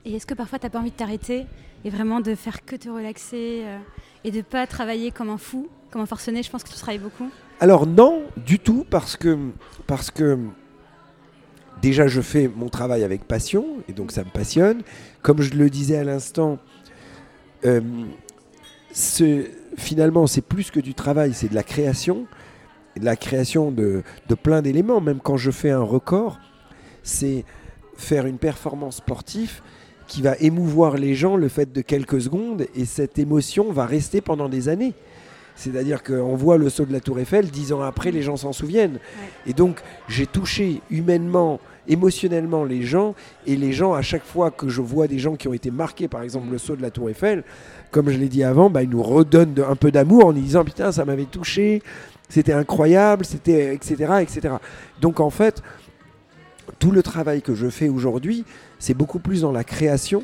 [0.06, 1.46] Et est-ce que parfois tu n'as pas envie de t'arrêter
[1.84, 3.78] et vraiment de faire que te relaxer euh,
[4.24, 6.44] et de pas travailler comme un fou, comme un forcené?
[6.44, 7.30] Je pense que tu travailles beaucoup.
[7.60, 9.38] Alors non, du tout, parce que,
[9.86, 10.38] parce que
[11.82, 14.82] déjà je fais mon travail avec passion, et donc ça me passionne.
[15.22, 16.58] Comme je le disais à l'instant,
[17.66, 17.82] euh,
[19.78, 22.28] finalement c'est plus que du travail, c'est de la création
[23.02, 24.04] la création de,
[24.44, 25.02] plein d'éléments.
[25.02, 26.40] Même quand je fais un record,
[27.04, 27.46] c'est
[27.96, 29.62] faire une performance sportive
[30.08, 34.22] qui va émouvoir les gens le fait de quelques secondes et cette émotion va rester
[34.22, 34.94] pendant des années.
[35.60, 38.54] C'est-à-dire qu'on voit le saut de la Tour Eiffel, dix ans après, les gens s'en
[38.54, 38.98] souviennent.
[39.46, 43.14] Et donc, j'ai touché humainement, émotionnellement les gens,
[43.46, 46.08] et les gens, à chaque fois que je vois des gens qui ont été marqués,
[46.08, 47.44] par exemple, le saut de la Tour Eiffel,
[47.92, 50.94] comme je l'ai dit avant, bah, ils nous redonnent un peu d'amour en disant Putain,
[50.94, 51.84] ça m'avait touché,
[52.30, 54.56] c'était incroyable, c'était etc., etc.
[55.02, 55.62] Donc en fait,
[56.78, 58.46] tout le travail que je fais aujourd'hui,
[58.78, 60.24] c'est beaucoup plus dans la création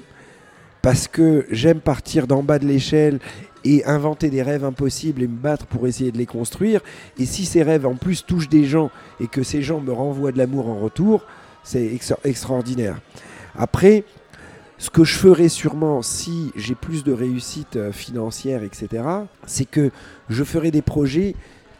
[0.82, 3.20] parce que j'aime partir d'en bas de l'échelle
[3.63, 6.82] et inventer des rêves impossibles et me battre pour essayer de les construire.
[7.18, 10.32] Et si ces rêves en plus touchent des gens et que ces gens me renvoient
[10.32, 11.26] de l'amour en retour,
[11.63, 13.00] c'est extraordinaire.
[13.58, 14.04] Après,
[14.78, 19.04] ce que je ferai sûrement si j'ai plus de réussite euh, financière, etc.,
[19.48, 19.89] c'est que
[20.30, 21.36] je ferai des projets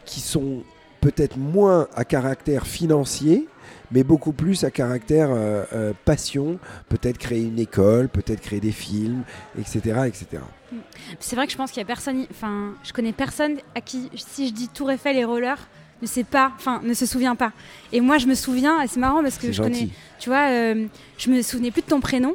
[0.06, 0.62] qui sont
[1.00, 3.46] peut-être moins à caractère financier,
[3.92, 8.72] mais beaucoup plus à caractère euh, euh, passion, peut-être créer une école, peut-être créer des
[8.72, 9.22] films,
[9.58, 10.00] etc.
[10.06, 10.42] etc.
[11.20, 14.10] C'est vrai que je pense qu'il y a personne, enfin, je connais personne à qui,
[14.14, 15.68] si je dis Tour Eiffel et roller,
[16.02, 17.52] ne sait pas, enfin, ne se souvient pas.
[17.92, 19.88] Et moi, je me souviens, et c'est marrant parce que je connais,
[20.18, 20.86] tu vois, euh,
[21.18, 22.34] je me souvenais plus de ton prénom,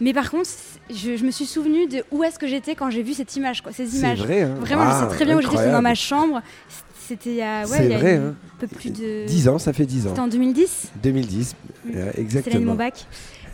[0.00, 0.48] mais par contre,
[0.90, 3.72] je, me suis souvenu de où est-ce que j'étais quand j'ai vu cette image, quoi,
[3.72, 4.18] ces images.
[4.18, 4.54] Vrai, hein.
[4.60, 6.40] Vraiment, je sais très bien où j'étais, dans ma chambre.
[7.08, 8.34] C'était il y a, ouais, vrai, un hein.
[8.58, 9.24] peu plus de.
[9.26, 10.10] 10 ans, ça fait 10 ans.
[10.10, 12.42] C'était en 2010 2010, exactement.
[12.44, 13.06] C'est l'année de mon bac.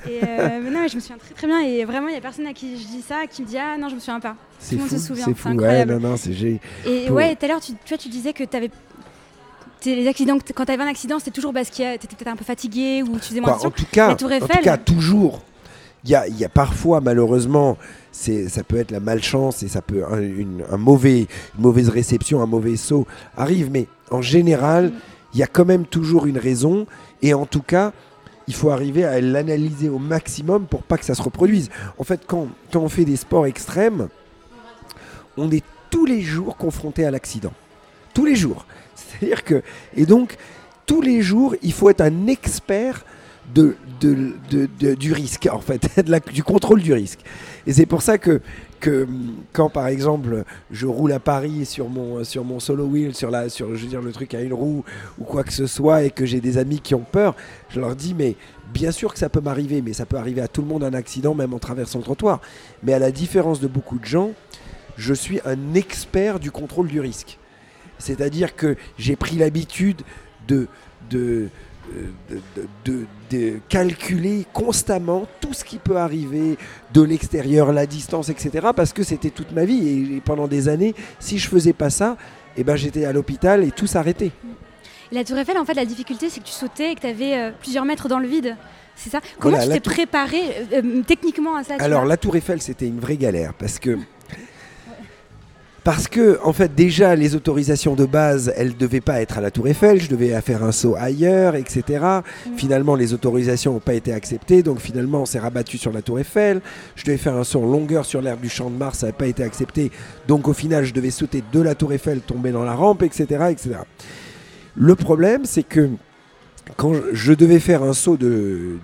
[0.08, 1.60] Et euh, non, mais je me souviens très très bien.
[1.60, 3.76] Et vraiment, il n'y a personne à qui je dis ça qui me dit Ah
[3.78, 4.34] non, je me souviens pas.
[4.58, 4.88] C'est fou.
[4.88, 5.26] se souvient.
[5.26, 5.50] C'est fou.
[5.50, 6.32] Ouais, non, non, c'est
[6.84, 8.70] Et ouais, tout à l'heure, tu, tu, vois, tu disais que tu avais
[9.84, 12.36] les accidents, quand tu avais un accident, c'était toujours parce que tu étais peut-être un
[12.36, 15.42] peu fatigué ou tu faisais moins En tout cas, en tout cas toujours.
[16.04, 17.78] Il y a, y a, parfois, malheureusement,
[18.12, 21.20] ça peut être la malchance et ça peut une, un mauvais,
[21.56, 24.92] une mauvaise réception, un mauvais saut arrive, mais en général,
[25.32, 26.86] il y a quand même toujours une raison
[27.22, 27.92] et en tout cas,
[28.46, 31.70] il faut arriver à l'analyser au maximum pour pas que ça se reproduise.
[31.98, 34.08] En fait, quand, quand on fait des sports extrêmes,
[35.36, 37.52] on est tous les jours confronté à l'accident.
[38.12, 38.66] Tous les jours.
[38.94, 39.62] C'est-à-dire que.
[39.96, 40.36] Et donc,
[40.86, 43.04] tous les jours, il faut être un expert
[43.52, 45.88] de, de, du risque, en fait,
[46.32, 47.20] du contrôle du risque.
[47.66, 48.40] Et c'est pour ça que,
[48.80, 49.06] que
[49.52, 53.48] quand, par exemple, je roule à Paris sur mon, sur mon solo wheel, sur, la,
[53.48, 54.84] sur je veux dire, le truc à une roue
[55.18, 57.34] ou quoi que ce soit, et que j'ai des amis qui ont peur,
[57.70, 58.36] je leur dis, mais
[58.72, 60.94] bien sûr que ça peut m'arriver, mais ça peut arriver à tout le monde un
[60.94, 62.40] accident, même en traversant le trottoir.
[62.82, 64.32] Mais à la différence de beaucoup de gens,
[64.96, 67.38] je suis un expert du contrôle du risque.
[67.98, 70.02] C'est-à-dire que j'ai pris l'habitude
[70.46, 70.68] de,
[71.10, 71.48] de,
[72.84, 76.56] de, de, calculer constamment tout ce qui peut arriver
[76.92, 78.68] de l'extérieur, la distance, etc.
[78.74, 82.16] Parce que c'était toute ma vie et, pendant des années, si je faisais pas ça,
[82.56, 84.30] eh ben j'étais à l'hôpital et tout s'arrêtait.
[85.12, 87.34] La Tour Eiffel, en fait, la difficulté, c'est que tu sautais et que tu avais
[87.34, 88.56] euh, plusieurs mètres dans le vide.
[88.96, 89.20] C'est ça?
[89.38, 90.40] Comment tu t'es préparé
[90.72, 93.98] euh, euh, techniquement à ça Alors, la Tour Eiffel, c'était une vraie galère parce que
[95.84, 99.42] parce que, en fait, déjà, les autorisations de base, elles ne devaient pas être à
[99.42, 101.82] la Tour Eiffel, je devais faire un saut ailleurs, etc.
[102.00, 102.56] Mm.
[102.56, 106.18] Finalement, les autorisations n'ont pas été acceptées, donc finalement, on s'est rabattu sur la Tour
[106.18, 106.62] Eiffel.
[106.96, 109.12] Je devais faire un saut en longueur sur l'herbe du Champ de Mars, ça n'a
[109.12, 109.90] pas été accepté.
[110.26, 113.26] Donc, au final, je devais sauter de la Tour Eiffel, tomber dans la rampe, etc.
[113.50, 113.76] etc.
[114.76, 115.90] Le problème, c'est que
[116.78, 118.78] quand je devais faire un saut de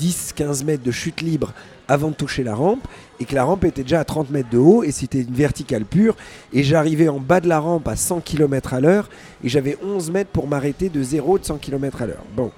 [0.00, 1.52] 10-15 mètres de chute libre
[1.86, 2.86] avant de toucher la rampe,
[3.20, 5.84] et que la rampe était déjà à 30 mètres de haut et c'était une verticale
[5.84, 6.16] pure.
[6.52, 9.08] Et j'arrivais en bas de la rampe à 100 km à l'heure
[9.42, 12.24] et j'avais 11 mètres pour m'arrêter de 0 de 100 km à l'heure.
[12.36, 12.50] Bon.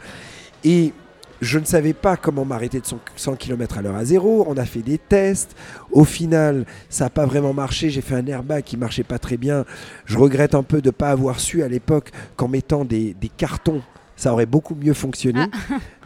[0.64, 0.92] Et
[1.40, 4.46] je ne savais pas comment m'arrêter de 100 km à l'heure à zéro.
[4.48, 5.54] On a fait des tests.
[5.90, 7.90] Au final, ça n'a pas vraiment marché.
[7.90, 9.64] J'ai fait un airbag qui marchait pas très bien.
[10.06, 13.82] Je regrette un peu de ne pas avoir su à l'époque qu'en mettant des, cartons
[14.18, 15.44] ça aurait beaucoup mieux fonctionné.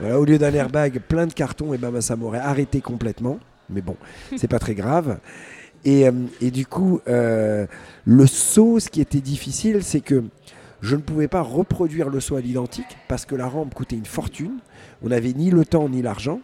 [0.02, 0.18] Ah.
[0.18, 3.38] au lieu d'un airbag plein de cartons, et eh ben, ça m'aurait arrêté complètement
[3.72, 3.96] mais bon,
[4.36, 5.18] c'est pas très grave.
[5.84, 7.66] Et, euh, du coup, euh,
[8.04, 10.24] le saut, ce qui était difficile, c'est que
[10.82, 14.06] je ne pouvais pas reproduire le saut à l'identique parce que la rampe coûtait une
[14.06, 14.58] fortune.
[15.02, 16.40] On n'avait ni le temps ni l'argent.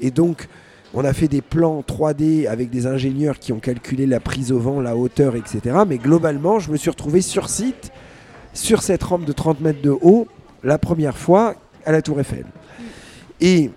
[0.00, 0.48] Et donc,
[0.94, 4.58] on a fait des plans 3D avec des ingénieurs qui ont calculé la prise au
[4.58, 5.76] vent, la hauteur, etc.
[5.86, 7.92] Mais globalement, je me suis retrouvé sur site,
[8.52, 10.28] sur cette rampe de 30 mètres de haut,
[10.62, 11.54] la première fois
[11.86, 12.44] à la Tour Eiffel.
[13.40, 13.70] Et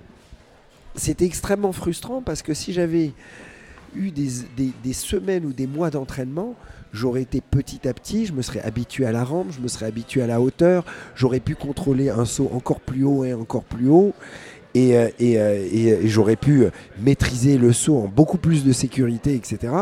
[0.95, 3.11] c'était extrêmement frustrant parce que si j'avais
[3.95, 6.55] eu des, semaines ou des mois d'entraînement,
[6.93, 9.85] j'aurais été petit à petit, je me serais habitué à la rampe, je me serais
[9.85, 13.87] habitué à la hauteur, j'aurais pu contrôler un saut encore plus haut et encore plus
[13.87, 14.13] haut.
[14.73, 16.65] Et, euh, euh, et j'aurais pu
[16.99, 19.73] maîtriser le saut en beaucoup plus de sécurité, etc.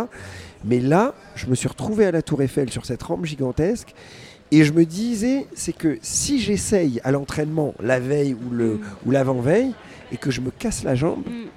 [0.65, 3.95] Mais là, je me suis retrouvé à la Tour Eiffel sur cette rampe gigantesque
[4.51, 9.73] et je me disais, c'est que si j'essaye à l'entraînement la veille ou, ou l'avant-veille,
[10.13, 11.47] et que je me casse la jambe, mm.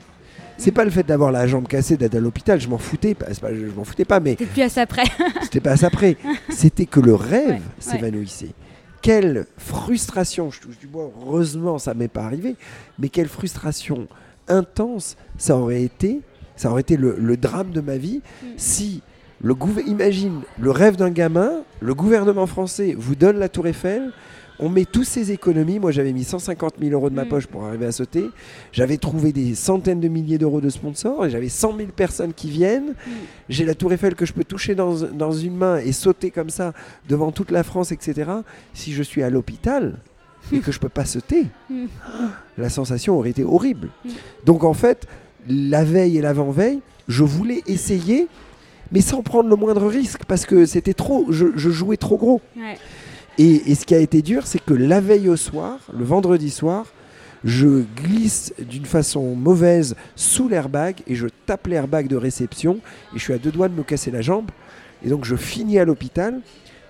[0.56, 3.26] c'est pas le fait d'avoir la jambe cassée, d'être à l'hôpital, je m'en foutais, pas,
[3.32, 4.30] je m'en foutais pas, mais.
[4.30, 5.04] C'était plus à ça près.
[5.42, 6.16] C'était pas à ça près.
[6.48, 8.54] C'était que le rêve s'évanouissait.
[9.02, 12.56] Quelle frustration, je touche du bois, heureusement ça m'est pas arrivé,
[12.98, 14.08] mais quelle frustration
[14.48, 16.22] intense ça aurait été,
[16.56, 18.46] ça aurait été le, drame de ma vie mm.
[18.56, 19.02] si
[19.42, 19.54] le
[19.86, 24.12] imagine le rêve d'un gamin, le gouvernement français vous donne la Tour Eiffel,
[24.58, 25.78] on met tous ces économies.
[25.78, 27.28] Moi, j'avais mis 150 000 euros de ma mm.
[27.28, 28.24] poche pour arriver à sauter.
[28.72, 32.50] J'avais trouvé des centaines de milliers d'euros de sponsors et j'avais 100 000 personnes qui
[32.50, 32.90] viennent.
[32.90, 33.10] Mm.
[33.48, 36.72] J'ai la Tour Eiffel que je peux toucher dans, une main et sauter comme ça
[37.08, 38.30] devant toute la France, etc.
[38.74, 39.98] Si je suis à l'hôpital
[40.52, 41.86] et que je peux pas sauter, mm.
[42.58, 43.90] la sensation aurait été horrible.
[44.44, 45.06] Donc, en fait,
[45.48, 48.28] la veille et l'avant-veille, je voulais essayer
[48.92, 52.40] mais sans prendre le moindre risque parce que c'était trop, je, jouais trop gros.
[53.38, 56.86] Et, ce qui a été dur, c'est que la veille au soir, le vendredi soir,
[57.44, 62.80] je glisse d'une façon mauvaise sous l'airbag et je tape l'airbag de réception
[63.14, 64.50] et je suis à deux doigts de me casser la jambe.
[65.04, 66.40] Et donc je finis à l'hôpital,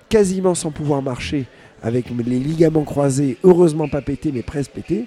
[0.09, 1.47] quasiment sans pouvoir marcher,
[1.83, 5.07] avec les ligaments croisés, heureusement pas pétés, mais presque pétés.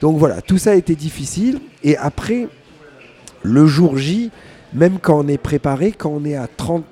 [0.00, 1.60] Donc voilà, tout ça a été difficile.
[1.82, 2.46] Et après,
[3.42, 4.30] le jour J,
[4.74, 6.84] même quand on est préparé, quand on est à 30,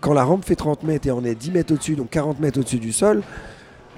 [0.00, 2.58] quand la rampe fait 30 mètres et on est 10 mètres au-dessus, donc 40 mètres
[2.58, 3.22] au-dessus du sol,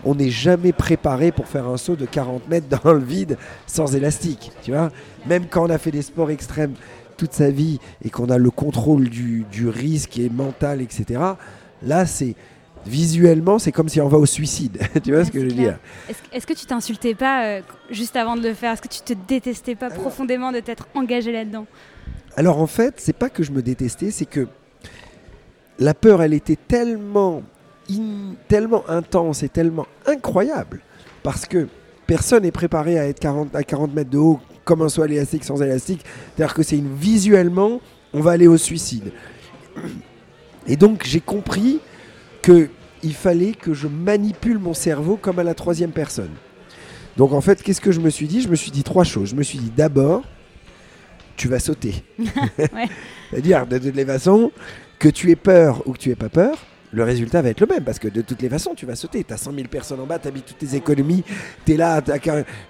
[0.04, 3.36] on n'est jamais préparé pour faire un saut de 40 mètres dans le vide
[3.66, 4.52] sans élastique.
[4.62, 4.90] Tu vois
[5.26, 6.74] Même quand on a fait des sports extrêmes
[7.16, 11.20] toute sa vie et qu'on a le contrôle du, risque et mental, etc.,
[11.82, 12.36] là, c'est
[12.86, 14.78] visuellement, c'est comme si on va au suicide.
[15.02, 15.78] tu vois ce que je veux dire?
[16.32, 18.72] Est-ce que tu t'insultais pas euh, juste avant de le faire?
[18.72, 21.66] Est-ce que tu te détestais pas profondément de t'être engagé là-dedans?
[22.36, 24.46] Alors en fait, c'est pas que je me détestais, c'est que
[25.78, 27.42] la peur, elle était tellement,
[28.48, 30.80] tellement intense et tellement incroyable
[31.22, 31.68] parce que
[32.06, 35.44] personne n'est préparé à être 40, à 40 mètres de haut comme un saut élastique
[35.44, 36.04] sans élastique.
[36.36, 37.80] C'est-à-dire que c'est une visuellement,
[38.12, 39.12] on va aller au suicide.
[40.66, 41.80] Et donc j'ai compris
[42.42, 42.68] que
[43.02, 46.32] il fallait que je manipule mon cerveau comme à la troisième personne.
[47.16, 48.40] Donc en fait, qu'est-ce que je me suis dit?
[48.40, 49.30] Je me suis dit trois choses.
[49.30, 50.22] Je me suis dit d'abord,
[51.36, 51.94] tu vas sauter.
[53.30, 54.50] C'est-à-dire, de toutes les façons,
[54.98, 56.58] que tu aies peur ou que tu aies pas peur,
[56.90, 59.22] le résultat va être le même parce que de toutes les façons, tu vas sauter.
[59.22, 61.22] Tu as 100 000 personnes en bas, tu habites toutes tes économies,
[61.66, 62.00] tu es là.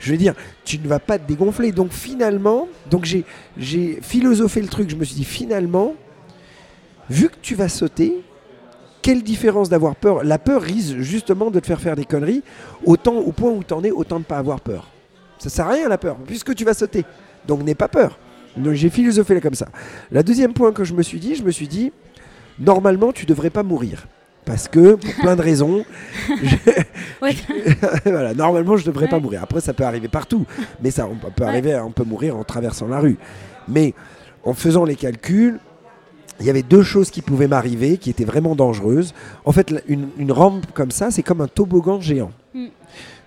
[0.01, 1.71] Je veux dire, tu ne vas pas te dégonfler.
[1.71, 4.91] Donc finalement, donc j'ai philosophé le truc.
[4.91, 5.95] Je me suis dit, finalement,
[7.09, 8.23] vu que tu vas sauter,
[9.03, 10.25] quelle différence d'avoir peur?
[10.25, 12.43] La peur risque justement de te faire faire des conneries,
[12.85, 14.91] autant au point où tu en es, autant de ne pas avoir peur.
[15.39, 17.05] Ça sert à rien la peur, puisque tu vas sauter.
[17.47, 18.19] Donc n'aie pas peur.
[18.57, 19.69] Donc j'ai philosophé comme ça.
[20.11, 21.93] La deuxième point que je me suis dit, je me suis dit,
[22.59, 24.07] normalement, tu devrais pas mourir.
[24.45, 25.85] Parce que, pour plein de raisons,
[28.05, 29.43] voilà, normalement, je devrais pas mourir.
[29.43, 30.47] Après, ça peut arriver partout.
[30.83, 33.19] Mais ça, on peut arriver, on peut mourir en traversant la rue.
[33.69, 33.95] Mais
[34.45, 35.61] en faisant les calculs,
[36.41, 39.13] il y avait deux choses qui pouvaient m'arriver, qui étaient vraiment dangereuses.
[39.45, 42.31] En fait, une, rampe comme ça, c'est comme un toboggan géant.
[42.55, 42.67] Mm.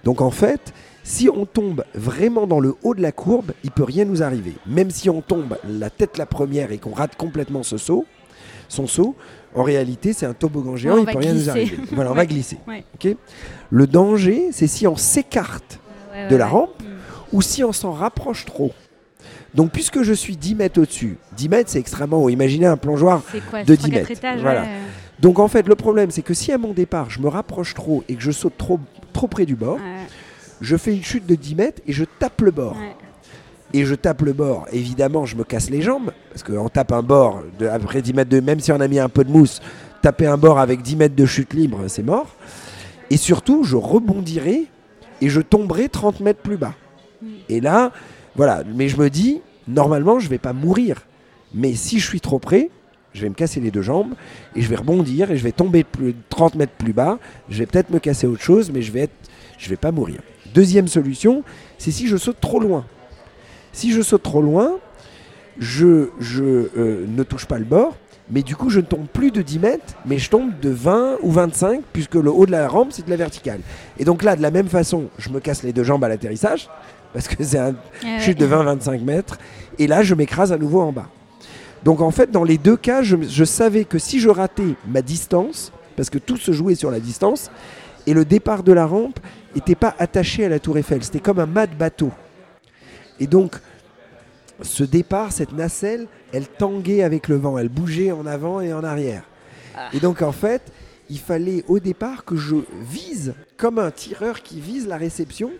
[0.03, 3.83] Donc en fait, si on tombe vraiment dans le haut de la courbe, il peut
[3.83, 4.53] rien nous arriver.
[4.65, 8.05] Même si on tombe la tête la première et qu'on rate complètement ce saut,
[8.71, 9.15] son saut,
[9.53, 11.77] en réalité, c'est un toboggan géant, il ne peut rien nous arriver.
[11.91, 12.57] Voilà, on va glisser.
[13.69, 15.79] le danger, c'est si on s'écarte
[16.29, 17.35] de la rampe mm.
[17.35, 18.71] ou si on s'en rapproche trop.
[19.53, 22.29] Donc, puisque je suis 10 mètres au-dessus, 10 mètres, c'est extrêmement haut.
[22.29, 23.21] Imaginez un plongeoir
[23.65, 24.11] de 10 mètres.
[24.39, 24.65] voilà.
[25.19, 28.03] Donc, en fait, le problème, c'est que si à mon départ, je me rapproche trop
[28.07, 28.79] et que je saute trop,
[29.11, 29.79] trop près du bord,
[30.61, 32.77] je fais une chute de 10 mètres et je tape le bord.
[33.73, 37.03] Et je tape le bord, évidemment, je me casse les jambes, parce qu'on tape un
[37.03, 38.39] bord après 10 mètres de.
[38.41, 39.61] Même si on a mis un peu de mousse,
[40.01, 42.27] taper un bord avec 10 mètres de chute libre, c'est mort.
[43.09, 44.65] Et surtout, je rebondirai
[45.21, 46.73] et je tomberai 30 mètres plus bas.
[47.49, 47.91] Et là,
[48.35, 51.01] voilà, mais je me dis, normalement, je vais pas mourir.
[51.53, 52.69] Mais si je suis trop près,
[53.13, 54.13] je vais me casser les deux jambes
[54.55, 57.19] et je vais rebondir et je vais tomber plus, 30 mètres plus bas.
[57.49, 59.09] Je vais peut-être me casser autre chose, mais je vais,
[59.57, 60.21] je vais pas mourir.
[60.53, 61.43] Deuxième solution,
[61.77, 62.85] c'est si je saute trop loin.
[63.73, 64.77] Si je saute trop loin,
[65.59, 67.95] je, je euh, ne touche pas le bord,
[68.31, 71.17] mais du coup, je ne tombe plus de 10 mètres, mais je tombe de 20
[71.21, 73.59] ou 25, puisque le haut de la rampe, c'est de la verticale.
[73.99, 76.69] Et donc là, de la même façon, je me casse les deux jambes à l'atterrissage,
[77.13, 77.75] parce que c'est un
[78.19, 79.37] chute de 20-25 mètres.
[79.79, 81.09] Et là, je m'écrase à nouveau en bas.
[81.83, 85.71] Donc en fait, dans les deux cas, je, savais que si je ratais ma distance,
[85.95, 87.51] parce que tout se jouait sur la distance,
[88.07, 89.19] et le départ de la rampe
[89.55, 92.11] n'était pas attaché à la tour Eiffel, c'était comme un mât de bateau.
[93.21, 93.55] Et donc,
[94.63, 98.83] ce départ, cette nacelle, elle tanguait avec le vent, elle bougeait en avant et en
[98.83, 99.23] arrière.
[99.75, 99.89] Ah.
[99.93, 100.63] Et donc en fait,
[101.09, 105.51] il fallait au départ que je vise comme un tireur qui vise la réception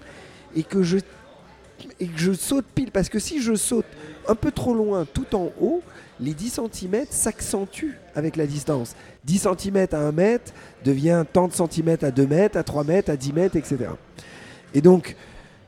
[0.56, 0.98] et que je
[2.00, 2.92] et que je saute pile.
[2.92, 3.86] Parce que si je saute
[4.28, 5.84] un peu trop loin tout en haut,
[6.20, 8.96] les 10 cm s'accentuent avec la distance.
[9.26, 10.52] 10 cm à 1 mètre
[10.84, 13.78] devient tant de centimètres à 2 mètres, à 3 mètres, à 10 mètres, etc.
[14.74, 15.16] Et donc,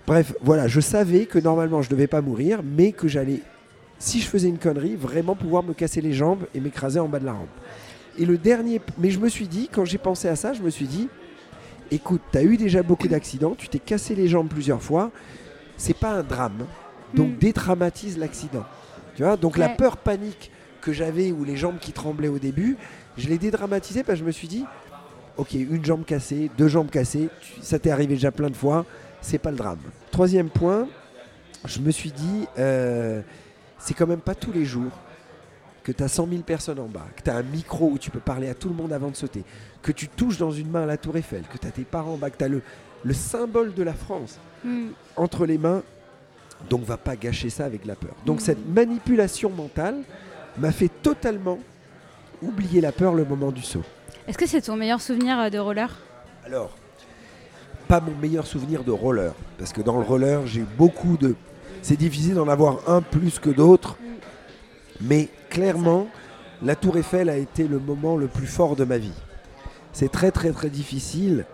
[0.08, 3.42] bref, voilà, je savais que normalement je ne devais pas mourir, mais que j'allais,
[4.00, 7.20] si je faisais une connerie, vraiment pouvoir me casser les jambes et m'écraser en bas
[7.20, 7.50] de la rampe.
[8.18, 10.70] Et le dernier, mais je me suis dit, quand j'ai pensé à ça, je me
[10.70, 11.08] suis dit,
[11.92, 15.12] écoute, tu as eu déjà beaucoup d'accidents, tu t'es cassé les jambes plusieurs fois,
[15.78, 16.66] c'est pas un drame.
[17.14, 17.38] Donc hmm.
[17.38, 18.66] dédramatise l'accident.
[19.16, 22.78] Tu vois Donc la peur panique que j'avais ou les jambes qui tremblaient au début,
[23.18, 24.66] je l'ai dédramatisé parce que je me suis dit
[25.38, 27.30] OK, une jambe cassée, deux jambes cassées,
[27.62, 28.86] ça t'est arrivé déjà plein de fois,
[29.24, 29.80] c'est pas le drame.
[30.12, 30.88] Troisième point,
[31.66, 33.22] je me suis dit euh,
[33.80, 34.92] c'est quand même pas tous les jours
[35.84, 38.10] que tu as 100 000 personnes en bas, que tu as un micro où tu
[38.10, 39.44] peux parler à tout le monde avant de sauter,
[39.82, 42.14] que tu touches dans une main à la tour Eiffel, que tu as tes parents
[42.14, 42.62] en bas, que tu as le,
[43.04, 44.90] le symbole de la France hmm.
[45.16, 45.84] entre les mains.
[46.70, 48.16] Donc va pas gâcher ça avec la peur.
[48.26, 48.46] Donc hmm.
[48.46, 49.98] cette manipulation mentale
[50.58, 51.60] m'a fait totalement
[52.42, 53.84] oublier la peur le moment du saut.
[54.28, 55.90] Est-ce que c'est ton meilleur souvenir euh, de roller?
[56.46, 56.76] Alors,
[57.88, 61.36] pas mon meilleur souvenir de roller, parce que dans le roller, j'ai beaucoup de...
[61.82, 63.98] C'est difficile d'en avoir un plus que d'autres,
[65.02, 66.08] mais clairement,
[66.62, 69.14] la tour Eiffel a été le moment le plus fort de ma vie.
[69.92, 71.46] C'est très très très difficile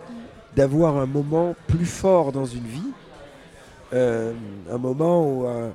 [0.56, 2.92] d'avoir un moment plus fort dans une vie.
[3.92, 4.32] Euh,
[4.70, 5.46] un moment où.
[5.46, 5.70] Euh,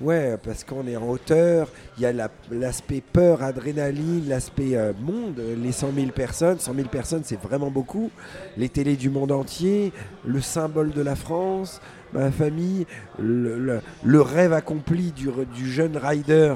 [0.00, 0.36] ouais.
[0.42, 2.12] parce qu'on est en hauteur, il y a
[2.50, 6.58] l'aspect peur, adrénaline, l'aspect euh, monde, les 100 000 personnes.
[6.58, 8.10] 100 000 personnes, c'est vraiment beaucoup.
[8.56, 9.92] Les télés du monde entier,
[10.26, 11.80] le symbole de la France,
[12.12, 12.86] ma famille,
[13.18, 13.80] le,
[14.20, 16.54] rêve accompli du, du, jeune rider,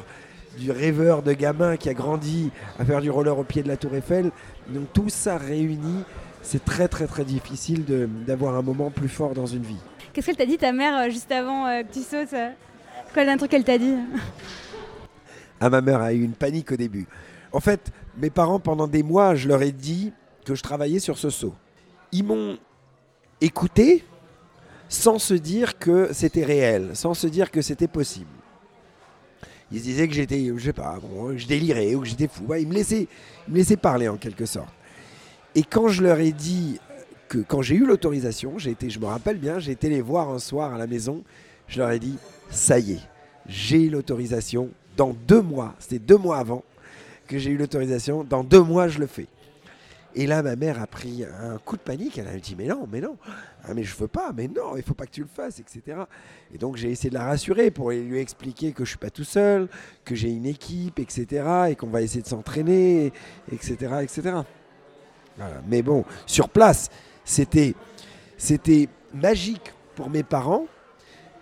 [0.59, 3.77] du rêveur de gamin qui a grandi à faire du roller au pied de la
[3.77, 4.31] Tour Eiffel.
[4.69, 6.05] Donc tout ça réuni
[6.43, 7.85] c'est très très très difficile
[8.27, 9.77] d'avoir un moment plus fort dans une vie.
[10.13, 12.51] Qu'est-ce qu'elle t'a dit ta mère euh, juste avant euh, que tu sautes euh?
[13.15, 13.95] Quel un truc qu'elle t'a dit
[15.61, 17.07] ah, Ma mère a eu une panique au début.
[17.53, 20.13] En fait, mes parents, pendant des mois, je leur ai dit
[20.45, 21.55] que je travaillais sur ce saut.
[22.11, 22.59] Ils m'ont
[23.41, 24.05] écouté
[24.89, 28.27] sans se dire que c'était réel, sans se dire que c'était possible.
[29.71, 30.99] Ils se disaient que j'étais, je sais pas,
[31.35, 32.45] je délirais ou que j'étais fou.
[32.55, 33.09] ils, me laissaient,
[33.49, 34.73] me laissaient parler en quelque sorte.
[35.55, 36.79] Et quand je leur ai dit
[37.29, 40.29] que quand j'ai eu l'autorisation, j'ai été, je me rappelle bien, j'ai été les voir
[40.29, 41.23] un soir à la maison,
[41.69, 42.19] je leur ai dit,
[42.53, 43.01] ça y est,
[43.47, 46.63] j'ai l'autorisation, dans deux mois, c'était deux mois avant
[47.27, 49.27] que j'ai eu l'autorisation, dans deux mois je le fais.
[50.15, 52.19] Et là, ma mère a pris un coup de panique.
[52.19, 53.17] Elle a dit Mais non, mais non,
[53.65, 56.03] ah, mais je veux pas, mais non, il faut pas que tu le fasses, etc.
[56.53, 59.25] Et donc, j'ai essayé de la rassurer pour lui expliquer que je suis pas tout
[59.25, 59.69] seul,
[60.05, 61.47] que j'ai une équipe, etc.
[61.71, 63.11] Et qu'on va essayer de s'entraîner,
[63.51, 64.37] etc., etc.
[65.67, 66.91] Mais bon, sur place,
[67.25, 67.75] c'était,
[68.37, 70.67] c'était magique pour mes parents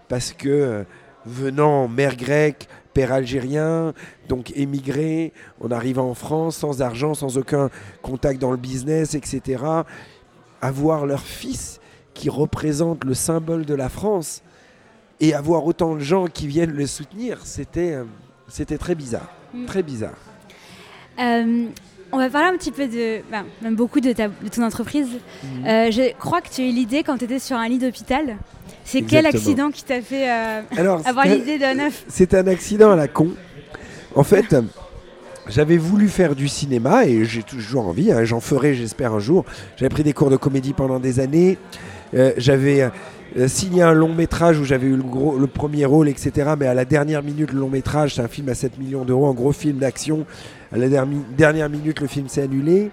[0.06, 0.84] parce que
[1.26, 3.92] venant mère grecque, père algérien,
[4.28, 7.70] donc émigré, on arrive en France sans argent, sans aucun
[8.02, 9.62] contact dans le business, etc.
[10.60, 11.80] Avoir leur fils
[12.14, 14.42] qui représente le symbole de la France
[15.20, 18.04] et avoir autant de gens qui viennent le soutenir, c'était, euh,
[18.48, 19.30] c'était très bizarre.
[19.54, 19.66] Mm.
[19.66, 20.16] Très bizarre.
[21.18, 21.66] Euh,
[22.12, 25.08] on va parler un petit peu de, ben, même beaucoup de, ta, de ton entreprise.
[25.42, 25.66] Mm.
[25.66, 28.36] Euh, je crois que tu as eu l'idée quand tu étais sur un lit d'hôpital.
[28.90, 30.28] C'est quel accident qui t'a fait
[31.04, 32.04] avoir l'idée d'un œuf?
[32.08, 33.30] C'est un accident à la con.
[34.14, 34.56] En fait,
[35.48, 39.44] j'avais voulu faire du cinéma et j'ai toujours envie, hein, j'en ferai j'espère un jour.
[39.76, 41.58] J'avais pris des cours de comédie pendant des années.
[42.36, 42.90] j'avais
[43.36, 46.54] euh, signé un long métrage où j'avais eu le, gros, le premier rôle, etc.
[46.58, 49.28] Mais à la dernière minute, le long métrage, c'est un film à 7 millions d'euros,
[49.28, 50.26] un gros film d'action.
[50.72, 52.90] À la dernière minute, le film s'est annulé.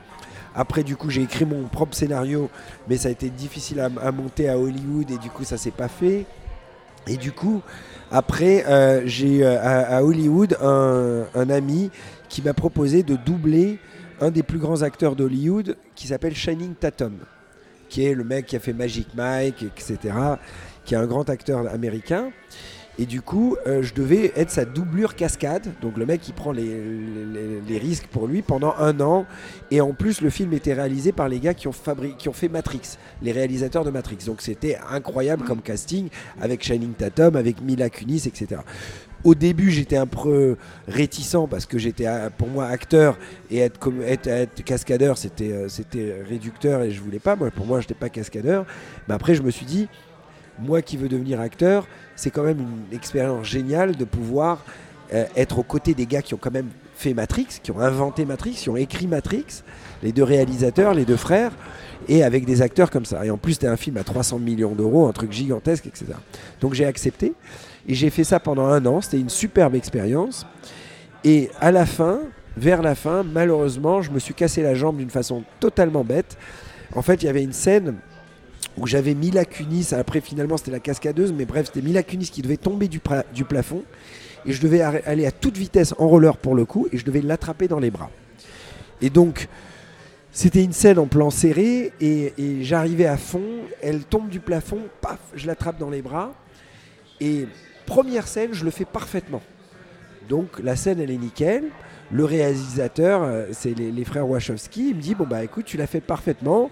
[0.57, 2.49] Après, du coup, j'ai écrit mon propre scénario,
[2.89, 5.87] mais ça a été difficile à, monter à Hollywood et du coup, ça s'est pas
[5.87, 6.25] fait.
[7.07, 7.61] Et du coup,
[8.11, 11.91] après, euh, j'ai euh, à, Hollywood un, un ami
[12.27, 13.79] qui m'a proposé de doubler
[14.19, 17.19] un des plus grands acteurs d'Hollywood qui s'appelle Shining Tatum
[17.89, 19.97] qui est le mec qui a fait Magic Mike, etc.,
[20.85, 22.31] qui est un grand acteur américain.
[22.99, 25.67] Et du coup, euh, je devais être sa doublure cascade.
[25.81, 29.25] Donc le mec qui prend les, risques pour lui pendant un an.
[29.69, 31.73] Et en plus, le film était réalisé par les gars qui ont,
[32.17, 34.17] qui ont fait Matrix, les réalisateurs de Matrix.
[34.25, 36.09] Donc c'était incroyable comme casting
[36.41, 38.61] avec Shining Tatum, avec Mila Kunis, etc.
[39.23, 43.17] Au début, j'étais un peu réticent parce que j'étais, euh, pour moi, acteur
[43.51, 43.79] et être,
[44.63, 47.35] cascadeur, c'était, euh, c'était réducteur et je voulais pas.
[47.35, 48.65] Moi, pour moi, je n'étais pas cascadeur.
[49.07, 49.87] Mais après, je me suis dit,
[50.59, 51.87] moi qui veux devenir acteur,
[52.17, 54.65] c'est quand même une expérience géniale de pouvoir
[55.13, 58.25] euh, être aux côtés des gars qui ont quand même fait Matrix, qui ont inventé
[58.25, 59.63] Matrix, qui ont écrit Matrix,
[60.03, 61.51] les deux réalisateurs, les deux frères,
[62.09, 63.25] et avec des acteurs comme ça.
[63.25, 66.05] Et en plus, c'était un film à 300 millions d'euros, un truc gigantesque, etc.
[66.59, 67.33] Donc j'ai accepté.
[67.87, 68.99] Et j'ai fait ça pendant un an.
[68.99, 70.45] C'était une superbe expérience.
[71.23, 72.19] Et à la fin,
[72.57, 76.37] vers la fin, malheureusement, je me suis cassé la jambe d'une façon totalement bête.
[76.95, 77.95] En fait, il y avait une scène
[78.77, 79.93] où j'avais Mila Kunis.
[79.93, 81.33] Après, finalement, c'était la cascadeuse.
[81.33, 83.83] Mais bref, c'était Mila Kunis qui devait tomber du, plafond.
[84.45, 86.87] Et je devais aller à toute vitesse en roller pour le coup.
[86.91, 88.09] Et je devais l'attraper dans les bras.
[89.01, 89.47] Et donc,
[90.31, 91.91] c'était une scène en plan serré.
[91.99, 93.43] Et, j'arrivais à fond.
[93.81, 94.81] Elle tombe du plafond.
[95.01, 96.33] Paf, je l'attrape dans les bras.
[97.19, 97.47] Et
[97.87, 99.41] Première scène, je le fais parfaitement.
[100.29, 101.63] Donc la scène, elle est nickel.
[102.11, 105.87] Le réalisateur, euh, c'est les, frères Wachowski, il me dit Bon, bah écoute, tu l'as
[105.87, 106.69] fait parfaitement.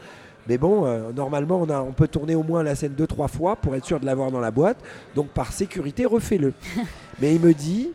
[0.47, 3.27] Mais bon, euh, normalement, on, a, on peut tourner au moins la scène deux, trois
[3.27, 4.77] fois pour être sûr de l'avoir dans la boîte.
[5.15, 6.53] Donc, par sécurité, refais-le.
[7.21, 7.91] Mais il me dit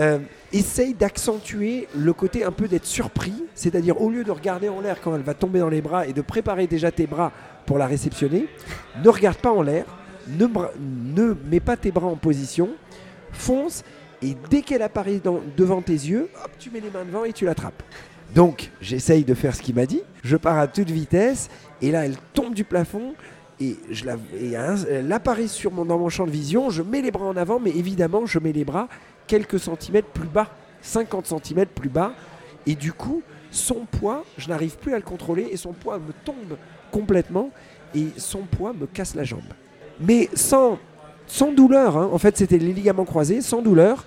[0.00, 0.18] euh,
[0.52, 3.44] essaye d'accentuer le côté un peu d'être surpris.
[3.54, 6.12] C'est-à-dire, au lieu de regarder en l'air quand elle va tomber dans les bras et
[6.12, 7.32] de préparer déjà tes bras
[7.66, 8.46] pour la réceptionner,
[9.04, 9.84] ne regarde pas en l'air
[10.28, 10.46] ne,
[11.14, 12.70] ne mets pas tes bras en position,
[13.32, 13.84] fonce,
[14.22, 15.20] et dès qu'elle apparaît
[15.56, 17.82] devant tes yeux, hop, tu mets les mains devant et tu l'attrapes.
[18.34, 20.02] Donc, j'essaye de faire ce qu'il m'a dit.
[20.22, 21.48] Je pars à toute vitesse,
[21.80, 23.14] et là, elle tombe du plafond,
[23.60, 24.16] et, je la,
[24.90, 26.70] elle apparaît sur mon, dans mon champ de vision.
[26.70, 28.88] Je mets les bras en avant, mais évidemment, je mets les bras
[29.26, 30.48] quelques centimètres plus bas,
[30.82, 32.12] 50 centimètres plus bas,
[32.66, 36.12] et du coup, son poids, je n'arrive plus à le contrôler, et son poids me
[36.24, 36.56] tombe
[36.90, 37.50] complètement,
[37.94, 39.42] et son poids me casse la jambe
[40.00, 40.78] mais sans,
[41.26, 41.96] sans douleur.
[41.96, 42.08] Hein.
[42.12, 44.04] En fait, c'était les ligaments croisés, sans douleur.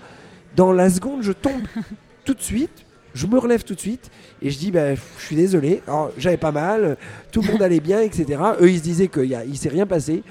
[0.56, 1.62] Dans la seconde, je tombe
[2.24, 2.84] tout de suite.
[3.14, 4.10] Je me relève tout de suite
[4.40, 5.82] et je dis bah, je suis désolé.
[5.86, 6.96] Alors j'avais pas mal,
[7.30, 8.40] tout le monde allait bien, etc.
[8.60, 10.22] Eux ils se disaient qu'il ne s'est rien passé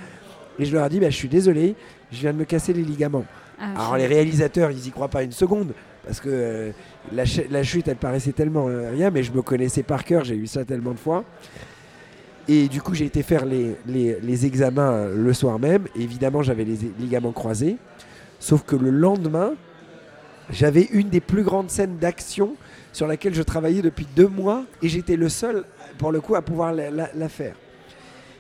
[0.60, 1.76] et je leur ai dit bah, je suis désolé,
[2.12, 3.26] je viens de me casser les ligaments.
[3.60, 5.74] Ah, Alors les réalisateurs ils y croient pas une seconde
[6.06, 6.72] parce que euh,
[7.14, 10.36] la, la, chute elle paraissait tellement euh, rien, mais je me connaissais par cœur, j'ai
[10.36, 11.24] eu ça tellement de fois.
[12.48, 15.86] Et du coup, j'ai été faire les, les, examens euh, le soir même.
[15.96, 17.78] évidemment, j'avais les ligaments croisés.
[18.40, 19.54] Sauf que le lendemain,
[20.50, 22.56] j'avais une des plus grandes scènes d'action
[22.92, 24.66] sur laquelle je travaillais depuis deux mois.
[24.82, 25.66] Et j'étais le seul,
[25.98, 27.56] pour le coup, à pouvoir la, faire.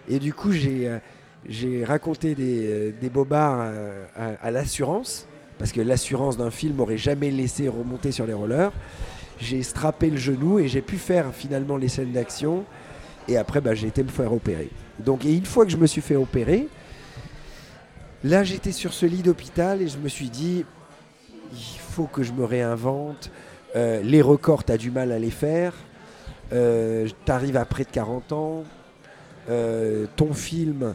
[0.10, 3.72] Et du coup, j'ai euh, raconté des, euh, des bobards
[4.16, 5.28] à, à l'assurance.
[5.58, 8.72] Parce que l'assurance d'un film m'aurait jamais laissé remonter sur les rollers.
[9.40, 12.64] J'ai strappé le genou et j'ai pu faire finalement les scènes d'action.
[13.28, 14.70] Et après, bah, j'ai été me faire opérer.
[15.00, 16.68] Donc, une fois que je me suis fait opérer,
[18.24, 20.66] là, j'étais sur ce lit d'hôpital et je me suis dit,
[21.52, 23.32] il faut que je me réinvente.
[23.76, 25.74] Euh, les records, tu as du mal à les faire.
[26.54, 28.64] Euh, tu arrives à près de 40 ans.
[29.50, 30.94] Euh, ton film,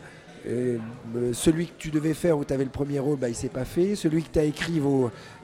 [1.33, 3.65] celui que tu devais faire où tu avais le premier rôle, bah, il s'est pas
[3.65, 3.97] fait.
[3.97, 4.81] Celui que tu as écrit,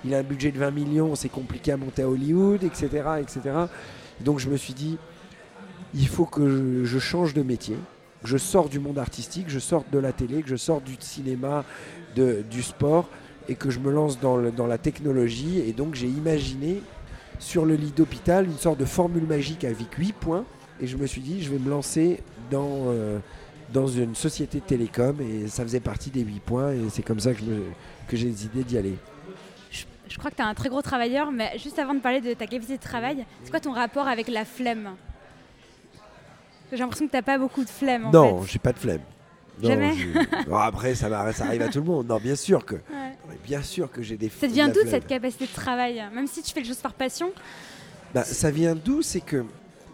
[0.04, 2.86] il a un budget de 20 millions, c'est compliqué à monter à Hollywood, etc.,
[3.20, 3.40] etc.
[4.20, 4.98] Donc je me suis dit,
[5.94, 7.76] il faut que je, change de métier,
[8.22, 11.64] je sors du monde artistique, je sorte de la télé, que je sorte du cinéma,
[12.14, 13.08] du sport,
[13.48, 15.58] et que je me lance dans la technologie.
[15.66, 16.80] Et donc j'ai imaginé
[17.42, 20.44] sur le lit d'hôpital une sorte de formule magique avec 8 points.
[20.80, 22.20] Et je me suis dit, je vais me lancer
[22.50, 23.18] dans, euh,
[23.72, 25.20] dans une société de télécom.
[25.20, 26.72] Et ça faisait partie des 8 points.
[26.72, 27.42] Et c'est comme ça que,
[28.08, 28.96] que j'ai décidé d'y aller.
[30.08, 32.34] Je, crois que tu es un très gros travailleur, mais juste avant de parler de
[32.34, 34.90] ta capacité de travail, c'est quoi ton rapport avec la flemme?
[36.70, 38.06] J'ai l'impression que tu n'as pas beaucoup de flemme.
[38.06, 39.00] En non, j'ai pas de flemme.
[39.62, 39.94] Jamais.
[40.52, 42.06] après, ça, ça, arrive à tout le monde.
[42.08, 42.76] Non, bien sûr que,
[43.44, 44.28] bien sûr que j'ai des.
[44.28, 46.02] Ça vient d'où cette capacité de travail?
[46.14, 47.30] Même si tu fais les choses par passion.
[48.14, 49.02] Bah, ça vient d'où?
[49.02, 49.44] C'est que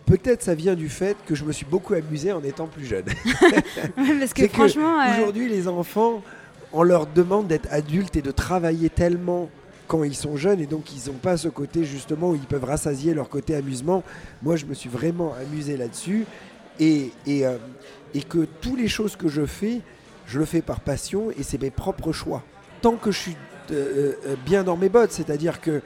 [0.06, 3.04] peut-être ça vient du fait que je me suis beaucoup amusé en étant plus jeune.
[3.96, 6.22] parce que franchement, aujourd'hui, les enfants,
[6.72, 9.48] on leur demande d'être adultes et de travailler tellement
[9.86, 12.64] quand ils sont jeunes et donc ils n'ont pas ce côté justement où ils peuvent
[12.64, 14.02] rassasier leur côté amusement.
[14.42, 16.26] Moi, je me suis vraiment amusé là-dessus
[16.78, 17.56] et, et, euh,
[18.14, 19.80] et que toutes les choses que je fais,
[20.26, 22.42] je le fais par passion et c'est mes propres choix.
[22.80, 23.36] Tant que je suis
[23.70, 25.82] euh, euh, bien dans mes bottes, c'est-à-dire que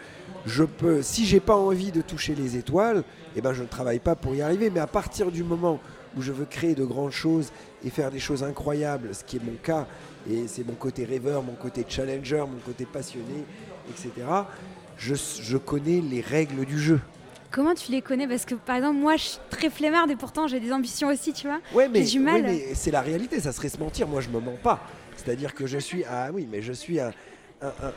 [0.46, 3.04] je peux, si j'ai pas envie de toucher les étoiles,
[3.36, 4.70] eh ben je ne travaille pas pour y arriver.
[4.70, 5.80] Mais à partir du moment
[6.16, 7.52] où je veux créer de grandes choses
[7.84, 9.86] et faire des choses incroyables, ce qui est mon cas,
[10.30, 13.44] et c'est mon côté rêveur, mon côté challenger, mon côté passionné,
[13.88, 14.10] etc.
[14.98, 17.00] Je connais les règles du jeu.
[17.52, 18.26] Comment tu les connais?
[18.26, 21.32] Parce que par exemple, moi, je suis très flemmarde et pourtant j'ai des ambitions aussi,
[21.32, 21.60] tu vois.
[21.74, 22.42] Ouais, mais, du mal.
[22.42, 24.08] mais c'est la réalité, ça serait se mentir.
[24.08, 24.80] Moi, je me mens pas.
[25.16, 27.12] C'est-à-dire que je suis, ah oui, mais je suis un,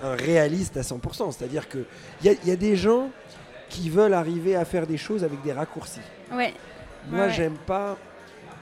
[0.04, 1.32] réaliste à 100%.
[1.32, 1.86] C'est-à-dire qu'il
[2.24, 3.10] y, y, a des gens
[3.70, 6.02] qui veulent arriver à faire des choses avec des raccourcis.
[6.34, 6.54] Ouais.
[7.10, 7.98] Moi, j'aime pas.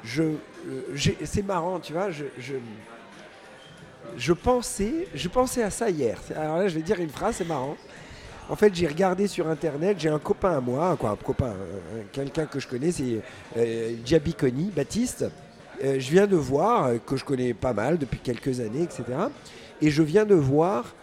[0.03, 2.11] Je, euh, c'est marrant, tu vois.
[2.11, 2.55] Je, je,
[4.17, 6.19] je, pensais, je pensais à ça hier.
[6.35, 7.77] Alors là, je vais dire une phrase, c'est marrant.
[8.49, 11.53] En fait, j'ai regardé sur internet, j'ai un copain à moi, quoi, un copain,
[12.11, 13.21] quelqu'un que je connais, c'est
[13.57, 15.25] euh, Diabiconi, Baptiste.
[15.83, 19.03] Euh, je viens de voir, euh, que je connais pas mal depuis quelques années, etc.
[19.81, 20.93] Et je viens de voir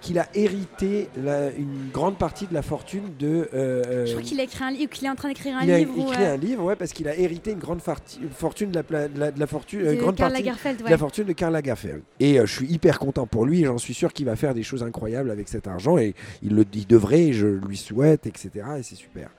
[0.00, 3.48] qu'il a hérité une grande partie de la fortune de.
[3.54, 5.64] Euh, euh, je crois qu'il a écrit un livre, qu'il est en train d'écrire un
[5.64, 5.92] livre.
[5.96, 9.08] Il a écrit un livre, ouais, parce qu'il a hérité une grande fortune de la,
[9.08, 12.02] de la, fortune, de grande partie de la fortune de Karl Lagerfeld.
[12.20, 13.64] Et euh, je suis hyper content pour lui.
[13.64, 16.64] J'en suis sûr qu'il va faire des choses incroyables avec cet argent et il le
[16.72, 17.32] il devrait.
[17.32, 18.50] Je lui souhaite, etc.
[18.78, 19.30] Et c'est super.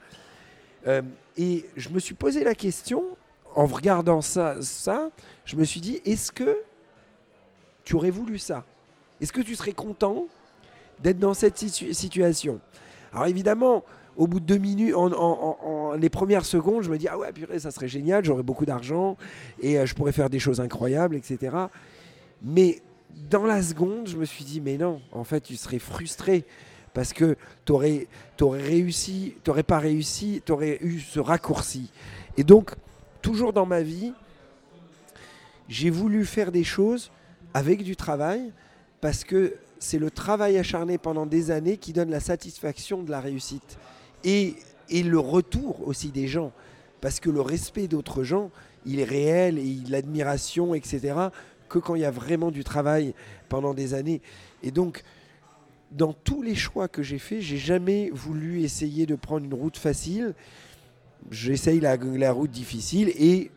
[1.36, 3.02] et je me suis posé la question
[3.54, 5.10] en regardant ça, ça,
[5.44, 6.58] je me suis dit, est-ce que
[7.84, 8.64] tu aurais voulu ça?
[9.20, 10.26] Est-ce que tu serais content
[11.02, 12.60] d'être dans cette situation.
[13.12, 13.84] Alors évidemment,
[14.16, 17.58] au bout de deux minutes, en, les premières secondes, je me dis ah ouais purée,
[17.58, 19.16] ça serait génial, j'aurais beaucoup d'argent
[19.60, 21.56] et euh, je pourrais faire des choses incroyables, etc.
[22.42, 22.82] Mais
[23.30, 26.44] dans la seconde, je me suis dit mais non, en fait, tu serais frustré
[26.92, 28.06] parce que tu aurais,
[28.40, 31.90] réussi, tu n'aurais pas réussi, tu aurais eu ce raccourci.
[32.36, 32.72] Et donc,
[33.22, 34.12] toujours dans ma vie,
[35.68, 37.10] j'ai voulu faire des choses
[37.54, 38.52] avec du travail
[39.00, 43.20] parce que c'est le travail acharné pendant des années qui donne la satisfaction de la
[43.20, 43.78] réussite.
[44.22, 44.54] Et,
[44.92, 46.52] le retour aussi des gens.
[47.00, 48.50] Parce que le respect d'autres gens,
[48.84, 51.14] il est réel et l'admiration, etc.,
[51.68, 53.14] que quand il y a vraiment du travail
[53.48, 54.20] pendant des années.
[54.62, 55.02] Et donc,
[55.92, 59.78] dans tous les choix que j'ai faits, j'ai jamais voulu essayer de prendre une route
[59.78, 60.34] facile.
[61.30, 63.50] J'essaye la, la route difficile et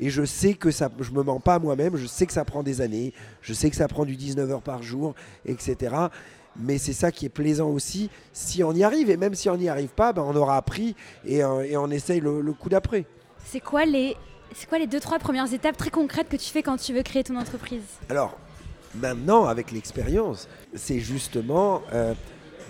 [0.00, 2.62] et je sais que ça, je me mens pas moi-même, je sais que ça prend
[2.62, 5.14] des années, je sais que ça prend du 19 heures par jour,
[5.46, 5.94] etc.
[6.56, 9.10] Mais c'est ça qui est plaisant aussi, si on y arrive.
[9.10, 11.90] Et même si on n'y arrive pas, ben on aura appris et, euh, et on
[11.90, 13.06] essaye le, coup d'après.
[13.44, 14.16] C'est quoi les
[14.54, 17.02] c'est quoi les deux trois premières étapes très concrètes que tu fais quand tu veux
[17.02, 17.82] créer ton entreprise?
[18.08, 18.38] Alors
[18.94, 22.14] maintenant, avec l'expérience, c'est justement euh,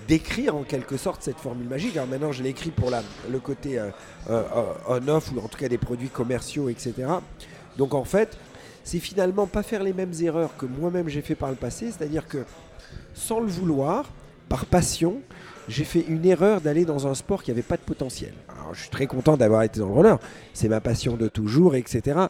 [0.08, 1.96] d'écrire en quelque sorte cette formule magique.
[1.96, 3.90] Alors maintenant, je l'ai écrit pour la, le côté euh,
[4.30, 4.42] euh,
[4.88, 6.94] on-off, ou en tout cas des produits commerciaux, etc.
[7.76, 8.36] Donc en fait,
[8.82, 12.26] c'est finalement pas faire les mêmes erreurs que moi-même j'ai fait par le passé, c'est-à-dire
[12.26, 12.44] que
[13.14, 14.10] sans le vouloir,
[14.48, 15.20] par passion,
[15.68, 18.34] j'ai fait une erreur d'aller dans un sport qui n'avait pas de potentiel.
[18.48, 20.18] Alors je suis très content d'avoir été dans le roller,
[20.52, 22.26] c'est ma passion de toujours, etc.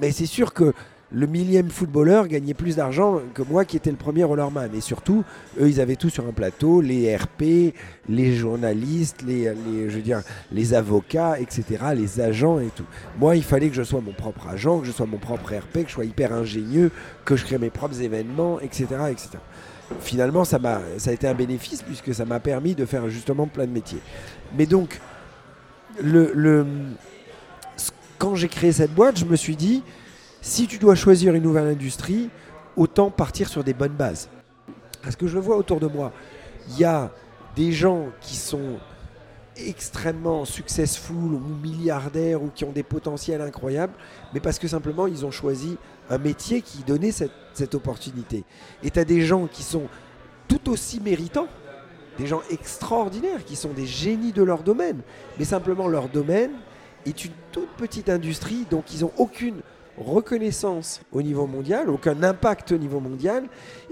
[0.00, 0.74] Mais c'est sûr que
[1.10, 4.74] le millième footballeur gagnait plus d'argent que moi qui étais le premier rollerman.
[4.74, 5.24] Et surtout,
[5.58, 7.74] eux, ils avaient tout sur un plateau, les RP,
[8.08, 9.44] les journalistes, les,
[9.88, 11.64] je veux dire, les avocats, etc.,
[11.96, 12.84] les agents et tout.
[13.18, 15.84] Moi, il fallait que je sois mon propre agent, que je sois mon propre RP,
[15.84, 16.90] que je sois hyper ingénieux,
[17.24, 18.86] que je crée mes propres événements, etc.
[19.10, 19.30] etc.
[20.00, 23.46] Finalement, ça, a, ça a été un bénéfice puisque ça m'a permis de faire justement
[23.46, 24.00] plein de métiers.
[24.58, 25.00] Mais donc,
[26.02, 26.66] le
[28.18, 29.82] quand j'ai créé cette boîte, je me suis dit,
[30.40, 32.30] si tu dois choisir une nouvelle industrie,
[32.76, 34.28] autant partir sur des bonnes bases.
[35.02, 36.12] Parce que je le vois autour de moi,
[36.68, 37.10] il y a
[37.56, 38.78] des gens qui sont
[39.56, 43.92] extrêmement successful ou milliardaires ou qui ont des potentiels incroyables,
[44.32, 45.76] mais parce que simplement ils ont choisi
[46.10, 48.44] un métier qui donnait cette, opportunité.
[48.84, 49.88] Et tu as des gens qui sont
[50.46, 51.48] tout aussi méritants,
[52.16, 55.00] des gens extraordinaires qui sont des génies de leur domaine,
[55.38, 56.52] mais simplement leur domaine
[57.04, 59.60] est une toute petite industrie, donc ils n'ont aucune
[60.00, 63.44] reconnaissance au niveau mondial, aucun impact au niveau mondial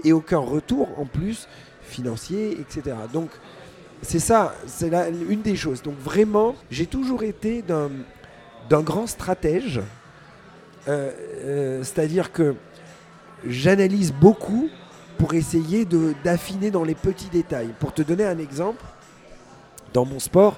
[0.03, 1.47] et aucun retour en plus
[1.81, 2.95] financier, etc.
[3.11, 3.29] Donc
[4.01, 4.91] c'est ça, c'est
[5.29, 5.81] une des choses.
[5.81, 9.81] Donc vraiment, j'ai toujours été d'un grand stratège,
[10.87, 11.11] euh,
[11.43, 12.55] euh, c'est-à-dire que
[13.45, 14.69] j'analyse beaucoup
[15.17, 15.85] pour essayer
[16.23, 17.73] d'affiner dans les petits détails.
[17.79, 18.83] Pour te donner un exemple,
[19.93, 20.57] dans mon sport,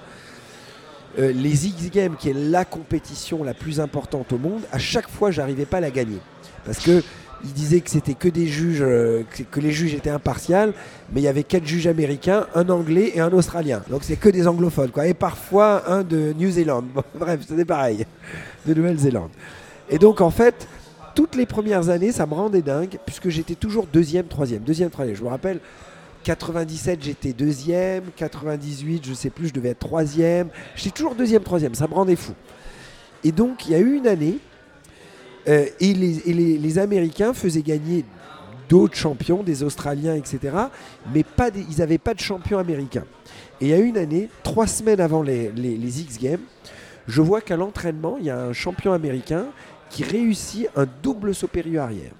[1.17, 5.09] euh, les X Games, qui est la compétition la plus importante au monde, à chaque
[5.09, 6.19] fois, j'arrivais pas à la gagner.
[6.65, 7.01] Parce que
[7.43, 10.73] il disait que c'était que des juges, euh, que les juges étaient impartials,
[11.13, 13.81] mais il y avait quatre juges américains, un anglais et un australien.
[13.89, 15.07] Donc c'est que des anglophones, quoi.
[15.07, 16.83] Et parfois un de New Zealand.
[17.15, 18.05] bref, c'était pareil,
[18.65, 19.29] de Nouvelle-Zélande.
[19.89, 20.67] Et donc en fait,
[21.15, 25.15] toutes les premières années, ça me rendait dingue, puisque j'étais toujours deuxième, troisième, deuxième, troisième.
[25.15, 25.59] Je me rappelle,
[26.23, 28.05] 97, j'étais deuxième.
[28.15, 30.49] 98, je sais plus, je devais être troisième.
[30.75, 31.75] J'étais toujours deuxième, troisième.
[31.75, 32.33] Ça me rendait fou.
[33.23, 34.37] Et donc, il y a eu une année,
[35.47, 38.05] euh, et, les, Américains faisaient gagner
[38.67, 40.55] d'autres champions, des Australiens, etc.
[41.13, 43.03] Mais ils n'avaient pas de champion américain.
[43.59, 46.41] Et il y a une année, trois semaines avant les, X Games,
[47.07, 49.47] je vois qu'à l'entraînement, il y a un champion américain
[49.89, 52.11] qui réussit un double supérieur arrière.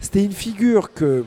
[0.00, 1.24] C'était une figure que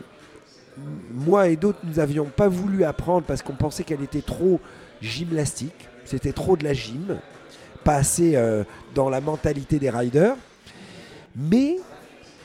[1.11, 4.59] moi et d'autres, nous n'avions pas voulu apprendre parce qu'on pensait qu'elle était trop
[5.01, 5.88] gymnastique.
[6.05, 7.19] C'était trop de la gym,
[7.84, 8.63] pas assez euh,
[8.95, 10.36] dans la mentalité des riders.
[11.36, 11.78] Mais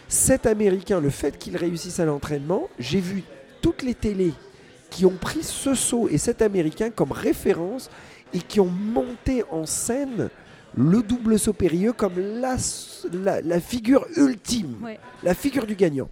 [0.09, 3.25] cet Américain, le fait qu'il réussisse à l'entraînement, j'ai vu
[3.61, 4.35] toutes les télés
[4.91, 7.91] qui ont pris ce saut et cet Américain comme référence
[8.33, 10.31] et qui ont monté en scène
[10.77, 12.57] le double saut périlleux comme la,
[13.43, 14.77] la, figure ultime,
[15.23, 16.09] la figure du gagnant.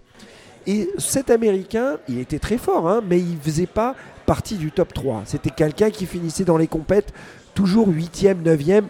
[0.67, 3.95] Et cet Américain, il était très fort, hein, mais il ne faisait pas
[4.25, 5.23] partie du top 3.
[5.25, 7.13] C'était quelqu'un qui finissait dans les compètes
[7.55, 8.83] toujours 8e, 9e.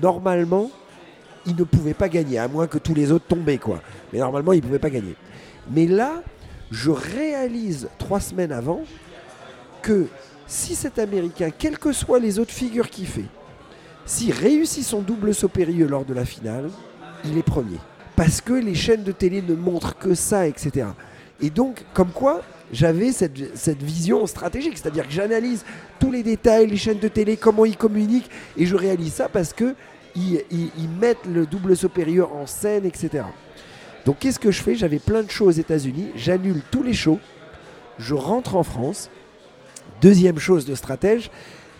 [0.00, 0.70] Normalement,
[1.44, 3.58] il ne pouvait pas gagner, à moins que tous les autres tombaient.
[3.58, 3.82] quoi.
[4.12, 5.16] Mais normalement, il ne pouvait pas gagner.
[5.72, 6.22] Mais là,
[6.70, 8.82] je réalise trois semaines avant
[9.82, 10.06] que
[10.46, 13.24] si cet Américain, quelles que soient les autres figures qu'il fait,
[14.06, 16.70] s'il réussit son double saut périlleux lors de la finale,
[17.24, 17.78] il est premier.
[18.14, 20.86] Parce que les chaînes de télé ne montrent que ça, etc.
[21.40, 25.64] Et donc, comme quoi, j'avais cette, vision stratégique, c'est-à-dire que j'analyse
[25.98, 29.52] tous les détails, les chaînes de télé, comment ils communiquent, et je réalise ça parce
[29.52, 29.74] que
[30.16, 33.24] ils, mettent le double supérieur en scène, etc.
[34.06, 34.76] Donc qu'est-ce que je fais?
[34.76, 37.18] J'avais plein de shows aux États-Unis, j'annule tous les shows,
[37.98, 39.10] je rentre en France.
[40.00, 41.30] Deuxième chose de stratège,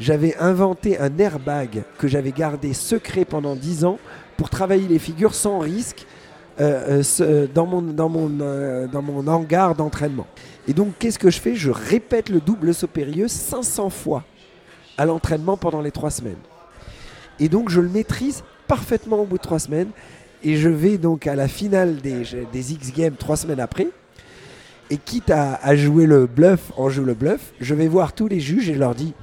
[0.00, 3.98] j'avais inventé un airbag que j'avais gardé secret pendant 10 ans
[4.36, 6.06] pour travailler les figures sans risque
[6.60, 10.26] euh, euh, dans, mon, dans, mon, euh, dans mon hangar d'entraînement.
[10.68, 11.56] Et donc, qu'est-ce que je fais?
[11.56, 14.24] Je répète le double saut périlleux 500 fois
[14.96, 16.38] à l'entraînement pendant les trois semaines.
[17.40, 19.90] Et donc, je le maîtrise parfaitement au bout de trois semaines.
[20.44, 23.88] Et je vais donc à la finale des, des X Games trois semaines après.
[24.90, 28.38] Et quitte à, jouer le bluff, en joue le bluff, je vais voir tous les
[28.38, 29.14] juges et je leur dis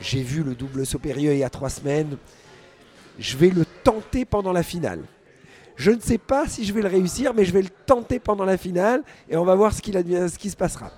[0.00, 2.16] J'ai vu le double saut périlleux il y a trois semaines.
[3.18, 5.00] Je vais le tenter pendant la finale.
[5.76, 8.44] Je ne sais pas si je vais le réussir, mais je vais le tenter pendant
[8.44, 10.90] la finale et on va voir ce, ce qui se passera.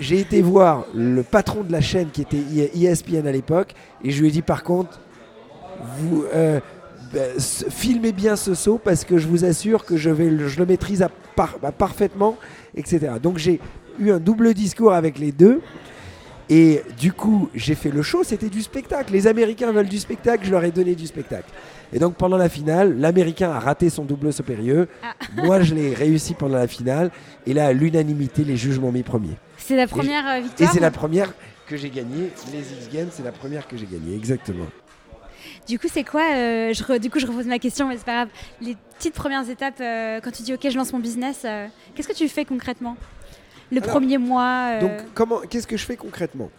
[0.00, 2.42] J'ai été voir le patron de la chaîne qui était
[2.74, 5.00] ESPN à l'époque et je lui ai dit par contre,
[6.34, 6.60] euh,
[7.12, 10.66] ben, filmez bien ce saut parce que je vous assure que je, vais, je le
[10.66, 11.06] maîtrise
[11.78, 12.36] parfaitement,
[12.74, 13.12] etc.
[13.22, 13.60] Donc j'ai
[13.98, 15.60] eu un double discours avec les deux.
[16.50, 19.12] Et du coup, j'ai fait le show, c'était du spectacle.
[19.12, 21.50] Les Américains veulent du spectacle, je leur ai donné du spectacle.
[21.92, 24.86] Et donc pendant la finale, l'Américain a raté son double supérieur.
[25.02, 25.14] Ah.
[25.42, 27.10] Moi, je l'ai réussi pendant la finale.
[27.46, 29.36] Et là, à l'unanimité, les juges m'ont mis premier.
[29.56, 31.32] C'est la première euh, victoire Et c'est la première
[31.66, 32.30] que j'ai gagnée.
[32.52, 34.66] Les X Games, c'est la première que j'ai gagnée, exactement.
[35.66, 38.24] Du coup, c'est quoi euh, je Du coup, je repose ma question, mais c'est pas
[38.24, 38.28] grave.
[38.62, 41.44] Les petites premières étapes, euh, quand tu dis OK, je lance mon business,
[41.94, 42.96] qu'est-ce que tu fais concrètement?
[43.70, 46.50] Le premier mois Donc, comment Qu'est-ce que je fais concrètement?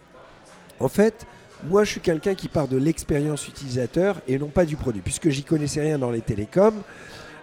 [0.78, 1.26] En fait,
[1.68, 5.28] moi, je suis quelqu'un qui part de l'expérience utilisateur et non pas du produit, puisque
[5.28, 6.82] j'y connaissais rien dans les télécoms.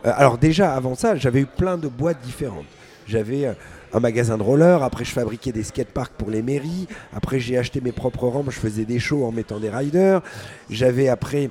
[0.05, 2.65] Euh, alors déjà, avant ça, j'avais eu plein de boîtes différentes.
[3.07, 3.53] J'avais euh,
[3.93, 7.79] un magasin de roller, après je fabriquais des skateparks pour les mairies, après j'ai acheté
[7.79, 10.21] mes propres rampes, je faisais des shows en mettant des riders.
[10.69, 11.49] J'avais après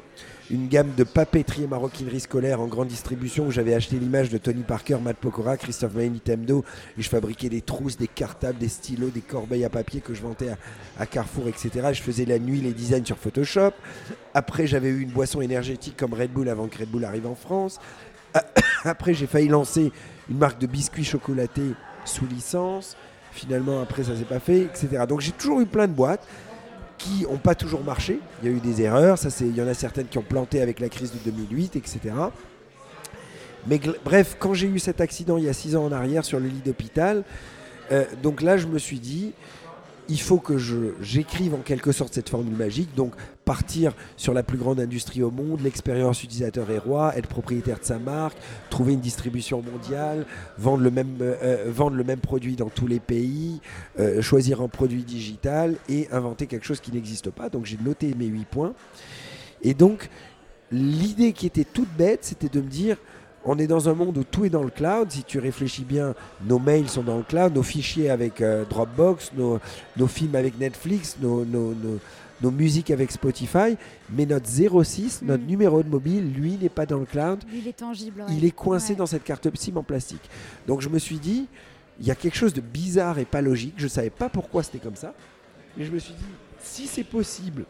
[0.50, 4.38] une gamme de papeterie et maroquinerie scolaire en grande distribution où j'avais acheté l'image de
[4.38, 6.64] Tony Parker, Matt Pokora, Christophe Maine, Temdo
[6.96, 10.22] et je fabriquais des trousses, des cartables, des stylos, des corbeilles à papier que je
[10.22, 10.50] vendais
[10.98, 11.70] à, Carrefour, etc.
[11.92, 13.72] Je faisais la nuit les designs sur Photoshop.
[14.34, 17.34] Après, j'avais eu une boisson énergétique comme Red Bull avant que Red Bull arrive en
[17.34, 17.78] France.
[18.84, 19.92] Après, j'ai failli lancer
[20.30, 21.72] une marque de biscuits chocolatés
[22.04, 22.96] sous licence.
[23.32, 25.04] Finalement, après, ça s'est pas fait, etc.
[25.06, 26.26] Donc j'ai toujours eu plein de boîtes
[26.98, 28.20] qui n'ont pas toujours marché.
[28.42, 29.18] Il y a eu des erreurs.
[29.18, 32.00] Ça, il y en a certaines qui ont planté avec la crise de 2008, etc.
[33.66, 36.38] Mais bref, quand j'ai eu cet accident il y a six ans en arrière sur
[36.38, 37.24] le lit d'hôpital,
[37.92, 39.32] euh, donc là, je me suis dit,
[40.08, 40.56] il faut que
[41.00, 43.14] j'écrive en quelque sorte cette formule magique, donc
[43.46, 47.84] partir sur la plus grande industrie au monde, l'expérience utilisateur est roi, être propriétaire de
[47.84, 48.36] sa marque,
[48.68, 50.26] trouver une distribution mondiale,
[50.58, 53.60] vendre le même, euh, euh, produit dans tous les pays,
[54.20, 57.48] choisir un produit digital et inventer quelque chose qui n'existe pas.
[57.48, 58.74] Donc j'ai noté mes huit points.
[59.62, 60.10] Et donc
[60.70, 62.96] l'idée qui était toute bête, c'était de me dire,
[63.46, 65.10] on est dans un monde où tout est dans le cloud.
[65.10, 69.32] Si tu réfléchis bien, nos mails sont dans le cloud, nos fichiers avec euh, Dropbox,
[69.36, 69.60] nos,
[70.08, 71.44] films avec Netflix, nos,
[72.42, 73.76] musiques avec Spotify.
[74.10, 75.46] Mais notre 06, notre mm.
[75.46, 77.42] numéro de mobile, lui, n'est pas dans le cloud.
[77.52, 78.24] il est tangible.
[78.30, 80.28] Il est coincé dans cette carte SIM en plastique.
[80.66, 81.46] Donc je me suis dit,
[82.00, 83.74] il y a quelque chose de bizarre et pas logique.
[83.76, 85.14] Je ne savais pas pourquoi c'était comme ça.
[85.76, 86.24] Mais je me suis dit,
[86.60, 87.64] si c'est possible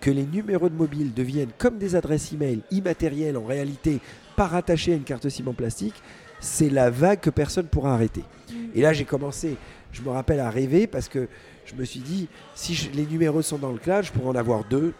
[0.00, 4.00] que les numéros de mobile deviennent comme des adresses e-mail immatérielles en réalité,
[4.36, 5.94] pas rattaché à une carte SIM en plastique,
[6.40, 8.24] c'est la vague que personne pourra arrêter.
[8.50, 8.54] Mm.
[8.74, 9.56] Et là, j'ai commencé,
[9.92, 11.28] je me rappelle, à rêver parce que
[11.64, 14.64] je me suis dit, si les numéros sont dans le cloud, je pourrais en avoir
[14.64, 14.94] deux,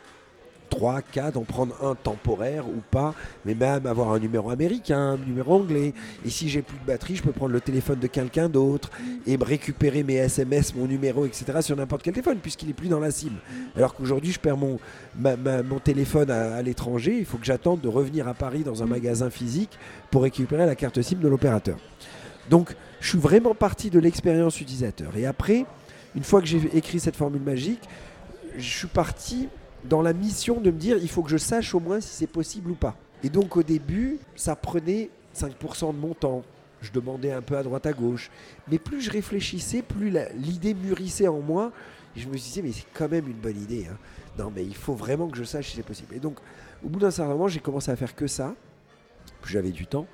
[0.73, 3.15] 3, 4, en prendre un temporaire ou pas,
[3.45, 5.93] mais même avoir un numéro américain, un numéro anglais.
[6.25, 8.91] Et si j'ai plus de batterie, je peux prendre le téléphone de quelqu'un d'autre
[9.27, 11.61] et récupérer mes SMS, mon numéro, etc.
[11.61, 13.33] sur n'importe quel téléphone, puisqu'il n'est plus dans la SIM.
[13.77, 14.79] Alors qu'aujourd'hui, je perds mon,
[15.15, 19.29] mon téléphone à, l'étranger, il faut que j'attende de revenir à Paris dans un magasin
[19.29, 19.79] physique
[20.11, 21.77] pour récupérer la carte SIM de l'opérateur.
[22.49, 25.17] Donc, je suis vraiment parti de l'expérience utilisateur.
[25.17, 25.67] Et après,
[26.15, 27.83] une fois que j'ai écrit cette formule magique,
[28.57, 29.49] je suis parti
[29.85, 32.29] dans la mission de me dire il faut que je sache au moins si c'est
[32.29, 32.97] possible ou pas.
[33.25, 36.43] Et donc au début, ça prenait 5% de mon temps.
[36.81, 38.31] Je demandais un peu à droite à gauche.
[38.71, 41.73] Mais plus je réfléchissais, plus l'idée mûrissait en moi.
[42.17, 43.89] Et je me disais, mais c'est quand même une bonne idée.
[43.91, 43.97] Hein.
[44.39, 46.15] Non, mais il faut vraiment que je sache si c'est possible.
[46.15, 46.39] Et donc,
[46.85, 48.55] au bout d'un certain moment, j'ai commencé à faire que ça.
[49.47, 50.07] J'avais du temps,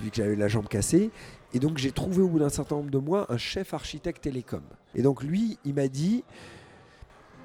[0.00, 1.10] vu que j'avais la jambe cassée.
[1.54, 4.62] Et donc, j'ai trouvé au bout d'un certain nombre de mois un chef architecte télécom.
[4.94, 6.24] Et donc, lui, il m'a dit,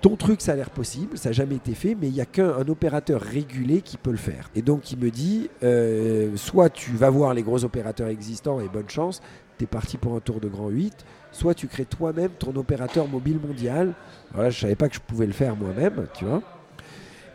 [0.02, 2.26] ton truc, ça a l'air possible, ça n'a jamais été fait, mais il n'y a
[2.26, 4.50] qu'un opérateur régulé qui peut le faire.
[4.56, 8.68] Et donc, il me dit, euh, soit tu vas voir les gros opérateurs existants et
[8.68, 9.22] bonne chance,
[9.58, 13.08] tu es parti pour un tour de grand 8, soit tu crées toi-même ton opérateur
[13.08, 13.94] mobile mondial.
[14.34, 16.42] Voilà, je ne savais pas que je pouvais le faire moi-même, tu vois.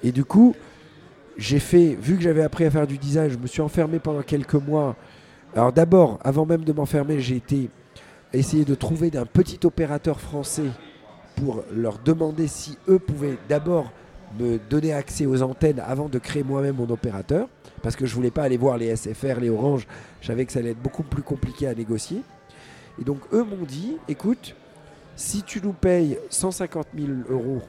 [0.03, 0.57] Et du coup,
[1.37, 4.23] j'ai fait, vu que j'avais appris à faire du design, je me suis enfermé pendant
[4.23, 4.97] quelques mois.
[5.57, 7.71] Alors d'abord, avant même de m'enfermer, j'ai été
[8.33, 10.67] essayer de trouver d'un petit opérateur français
[11.37, 13.93] pour leur demander si eux pouvaient d'abord
[14.37, 17.49] me donner accès aux antennes avant de créer moi-même mon opérateur,
[17.83, 19.87] parce que je voulais pas aller voir les SFR, les Orange,
[20.21, 22.23] je savais que ça allait être beaucoup plus compliqué à négocier.
[23.01, 24.57] Et donc eux m'ont dit, écoute,
[25.15, 27.63] si tu nous payes 150 000 euros,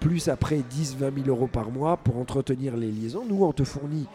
[0.00, 3.64] plus après 10, 20 000 euros par mois pour entretenir les liaisons, nous on te
[3.64, 4.06] fournit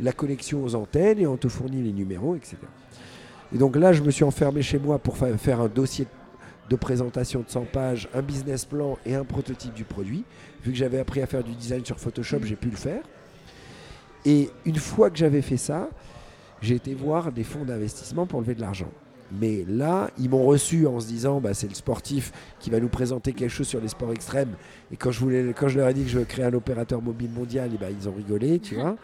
[0.00, 2.56] la connexion aux antennes et on te fournit les numéros, etc.
[3.54, 6.06] Et donc là, je me suis enfermé chez moi pour faire un dossier
[6.68, 10.24] de présentation de 100 pages, un business plan et un prototype du produit.
[10.62, 13.02] Vu que j'avais appris à faire du design sur Photoshop, j'ai pu le faire.
[14.24, 15.88] Et une fois que j'avais fait ça,
[16.60, 18.90] j'ai été voir des fonds d'investissement pour lever de l'argent.
[19.40, 22.88] Mais là, ils m'ont reçu en se disant, bah, c'est le sportif qui va nous
[22.88, 24.54] présenter quelque chose sur les sports extrêmes.
[24.90, 27.02] Et quand je, voulais, quand je leur ai dit que je veux créer un opérateur
[27.02, 28.96] mobile mondial, et bah, ils ont rigolé, tu vois.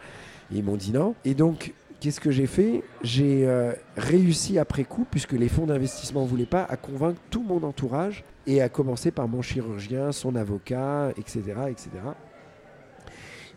[0.51, 1.15] Ils m'ont dit non.
[1.25, 2.83] Et donc, qu'est-ce que j'ai fait?
[3.01, 7.43] J'ai euh, réussi après coup, puisque les fonds d'investissement ne voulaient pas, à convaincre tout
[7.43, 11.41] mon entourage, et à commencer par mon chirurgien, son avocat, etc.
[11.69, 11.89] etc.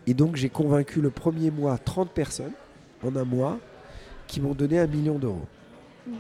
[0.07, 2.53] Et donc j'ai convaincu le premier mois 30 personnes
[3.05, 3.59] en un mois
[4.27, 5.47] qui m'ont donné un million d'euros.
[6.07, 6.13] Mm.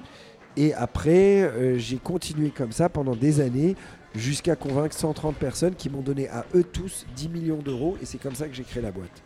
[0.57, 3.77] Et après, euh, j'ai continué comme ça pendant des années
[4.15, 7.97] jusqu'à convaincre 130 personnes qui m'ont donné à eux tous 10 millions d'euros.
[8.03, 9.23] Et c'est comme ça que j'ai créé la boîte.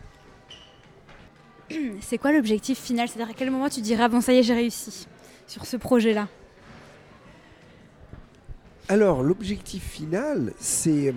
[2.01, 3.09] c'est quoi l'objectif final?
[3.09, 5.07] C'est-à-dire à quel moment tu diras bon ça y est j'ai réussi
[5.47, 6.29] sur ce projet-là?
[8.89, 11.13] Alors l'objectif final c'est euh,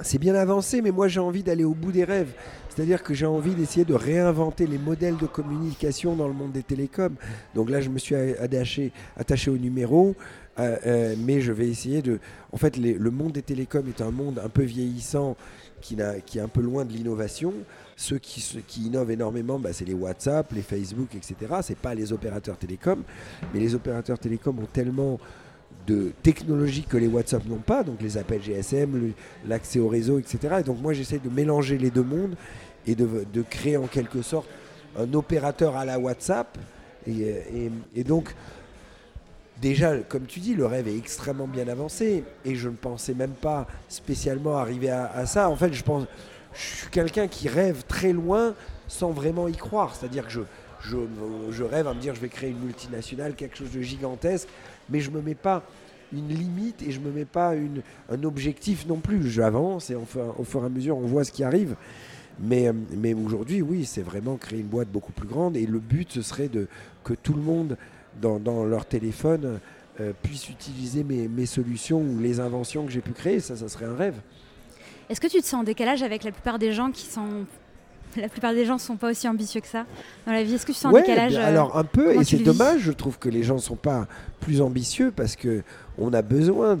[0.00, 2.32] c'est bien avancé mais moi j'ai envie d'aller au bout des rêves.
[2.76, 6.62] C'est-à-dire que j'ai envie d'essayer de réinventer les modèles de communication dans le monde des
[6.62, 7.14] télécoms.
[7.54, 8.92] Donc là, je me suis attaché,
[9.48, 10.14] au numéro,
[10.58, 12.18] euh, euh, mais je vais essayer de...
[12.52, 15.38] En fait, le monde des télécoms est un monde un peu vieillissant
[15.80, 17.54] qui est un peu loin de l'innovation.
[17.96, 21.34] Ceux qui, innovent énormément, bah, c'est les WhatsApp, les Facebook, etc.
[21.62, 23.02] Ce n'est pas les opérateurs télécoms.
[23.54, 25.18] Mais les opérateurs télécoms ont tellement
[25.86, 29.12] de technologies que les WhatsApp n'ont pas, donc les appels GSM,
[29.46, 30.56] l'accès au réseau, etc.
[30.60, 32.34] Et donc moi j'essaie de mélanger les deux mondes
[32.86, 34.48] et de, créer en quelque sorte
[34.98, 36.58] un opérateur à la WhatsApp.
[37.06, 38.34] Et, donc
[39.60, 43.32] déjà, comme tu dis, le rêve est extrêmement bien avancé et je ne pensais même
[43.32, 45.48] pas spécialement arriver à, ça.
[45.48, 46.06] En fait, je pense,
[46.54, 48.54] je suis quelqu'un qui rêve très loin
[48.88, 49.94] sans vraiment y croire.
[49.94, 50.96] C'est-à-dire que je,
[51.50, 54.48] je, rêve à me dire je vais créer une multinationale, quelque chose de gigantesque,
[54.90, 55.62] mais je ne me mets pas
[56.12, 57.80] une limite et je ne me mets pas une,
[58.10, 59.30] un objectif non plus.
[59.30, 61.74] J'avance et au fur et à mesure, on voit ce qui arrive.
[62.38, 65.78] Mais, euh, mais aujourd'hui, oui, c'est vraiment créer une boîte beaucoup plus grande et le
[65.78, 66.68] but, ce serait de,
[67.02, 67.78] que tout le monde
[68.20, 69.58] dans, leur téléphone
[70.00, 73.40] euh, puissent utiliser mes, solutions ou les inventions que j'ai pu créer.
[73.40, 74.16] Ça, ça serait un rêve.
[75.08, 77.46] Est-ce que tu te sens en décalage avec la plupart des gens qui sont
[78.20, 79.86] la plupart des gens ne sont pas aussi ambitieux que ça
[80.26, 80.54] dans la vie.
[80.54, 83.18] Est-ce que tu sens un décalage euh, Alors un peu, et c'est dommage, je trouve
[83.18, 84.06] que les gens ne sont pas
[84.40, 85.62] plus ambitieux parce que
[85.98, 86.78] on a besoin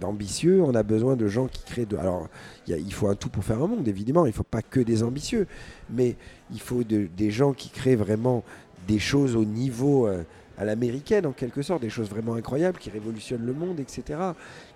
[0.00, 1.96] d'ambitieux, on a besoin de gens qui créent de.
[1.96, 2.28] Alors
[2.66, 5.02] il faut un tout pour faire un monde, évidemment, il ne faut pas que des
[5.02, 5.46] ambitieux,
[5.90, 6.16] mais
[6.52, 8.44] il faut des gens qui créent vraiment
[8.88, 10.22] des choses au niveau euh,
[10.58, 14.18] à l'américaine, en quelque sorte, des choses vraiment incroyables qui révolutionnent le monde, etc.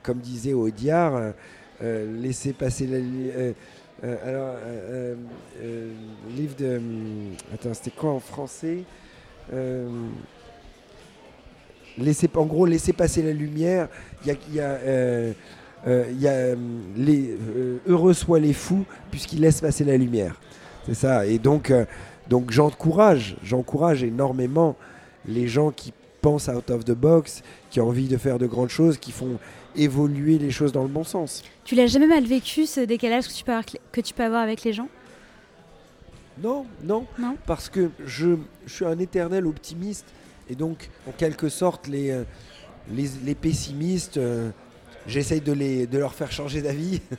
[0.02, 1.30] Comme disait Audiard, euh,
[1.82, 2.98] euh, laissez passer la.
[4.02, 4.56] Alors,
[6.36, 6.80] livre de.
[7.54, 8.78] Attends, c'était quoi en français?
[12.34, 13.88] En gros, laissez passer la lumière.
[14.24, 15.34] Il y a.
[16.10, 16.54] y a
[16.96, 17.36] les,
[17.86, 20.40] heureux soient les fous puisqu'ils laissent passer la lumière.
[20.86, 21.26] C'est ça.
[21.26, 21.72] Et donc,
[22.28, 24.76] donc j'encourage, j'encourage énormément
[25.26, 28.70] les gens qui pensent out of the box, qui ont envie de faire de grandes
[28.70, 29.38] choses, qui font
[29.76, 31.42] évoluer les choses dans le bon sens.
[31.64, 34.42] Tu l'as jamais mal vécu ce décalage que tu peux avoir, que tu peux avoir
[34.42, 34.88] avec les gens?
[36.42, 40.06] Non, non, non, parce que je, suis un éternel optimiste.
[40.48, 42.24] Et donc en quelque sorte les, euh,
[42.90, 44.50] les, pessimistes, euh,
[45.06, 47.00] j'essaye de, les, de leur faire changer d'avis.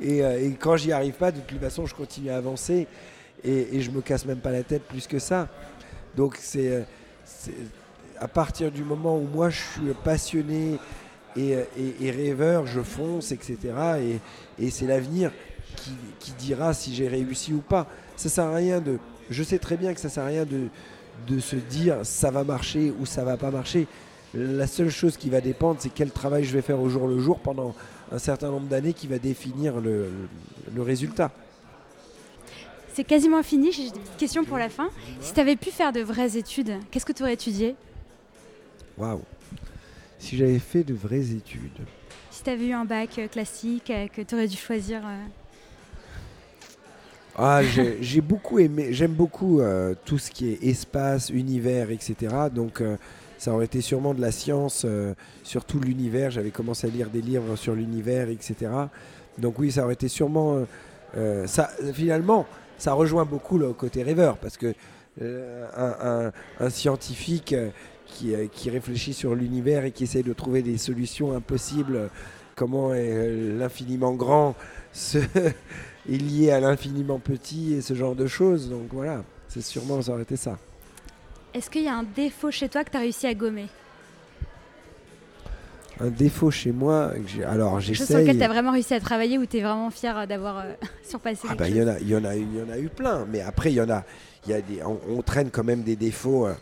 [0.00, 2.86] Et, euh, et, quand j'y arrive pas, de toute façon je continue à avancer.
[3.42, 5.48] Et, et, je me casse même pas la tête plus que ça.
[6.16, 6.86] Donc c'est
[8.20, 10.78] à partir du moment où moi je suis passionné
[11.36, 11.56] et,
[12.00, 13.58] et rêveur, je fonce, etc.
[14.58, 15.30] Et, c'est l'avenir
[15.76, 17.86] qui, qui, dira si j'ai réussi ou pas.
[18.16, 18.98] Ça sert à rien de.
[19.30, 20.68] Je sais très bien que ça sert à rien de,
[21.26, 23.86] de se dire ça va marcher ou ça va pas marcher.
[24.34, 27.18] La seule chose qui va dépendre, c'est quel travail je vais faire au jour le
[27.18, 27.74] jour pendant
[28.12, 30.10] un certain nombre d'années qui va définir le,
[30.74, 31.30] le résultat
[32.98, 33.70] c'est quasiment fini.
[33.70, 34.90] J'ai des petites questions pour la fin.
[35.20, 37.76] Si tu avais pu faire de vraies études, qu'est-ce que tu aurais étudié?
[38.96, 39.20] Waouh
[40.18, 41.80] Si j'avais fait de vraies études.
[42.30, 45.00] Si tu avais eu un bac euh, classique euh, que tu aurais dû choisir.
[45.04, 45.24] Euh.
[47.36, 47.62] Ah,
[48.00, 49.60] j'ai beaucoup aimé, j'aime beaucoup
[50.04, 52.34] tout ce qui est espace, univers, etc.
[52.52, 52.82] Donc
[53.38, 54.84] ça aurait été sûrement de la science
[55.44, 56.32] sur tout l'univers.
[56.32, 58.72] J'avais commencé à lire des livres sur l'univers, etc.
[59.38, 60.66] Donc oui, ça aurait été sûrement
[61.46, 61.70] ça.
[61.94, 62.44] Finalement,
[62.76, 64.74] ça rejoint beaucoup le côté rêveur parce que
[65.20, 67.54] euh, un, scientifique
[68.24, 72.10] euh, euh, qui, réfléchit sur l'univers et qui essaie de trouver des solutions impossibles,
[72.56, 74.54] comment l'infiniment grand
[75.14, 75.54] est
[76.08, 78.68] lié à l'infiniment petit et ce genre de choses.
[78.70, 80.58] Donc voilà, c'est sûrement ça aurait été ça.
[81.54, 83.66] Est-ce qu'il y a un défaut chez toi que tu as réussi à gommer?
[86.00, 87.12] Un défaut chez moi.
[87.46, 88.06] Alors j'essaie.
[88.06, 90.74] Sur lequel tu as vraiment réussi à travailler ou tu es vraiment fier d'avoir euh,
[91.02, 92.88] surpassé Ah bah il y en a, y en a, il y en a eu
[92.88, 93.26] plein.
[93.30, 94.04] Mais après il y en a,
[94.46, 96.46] y a des, on, traîne quand même des défauts.
[96.46, 96.54] Euh,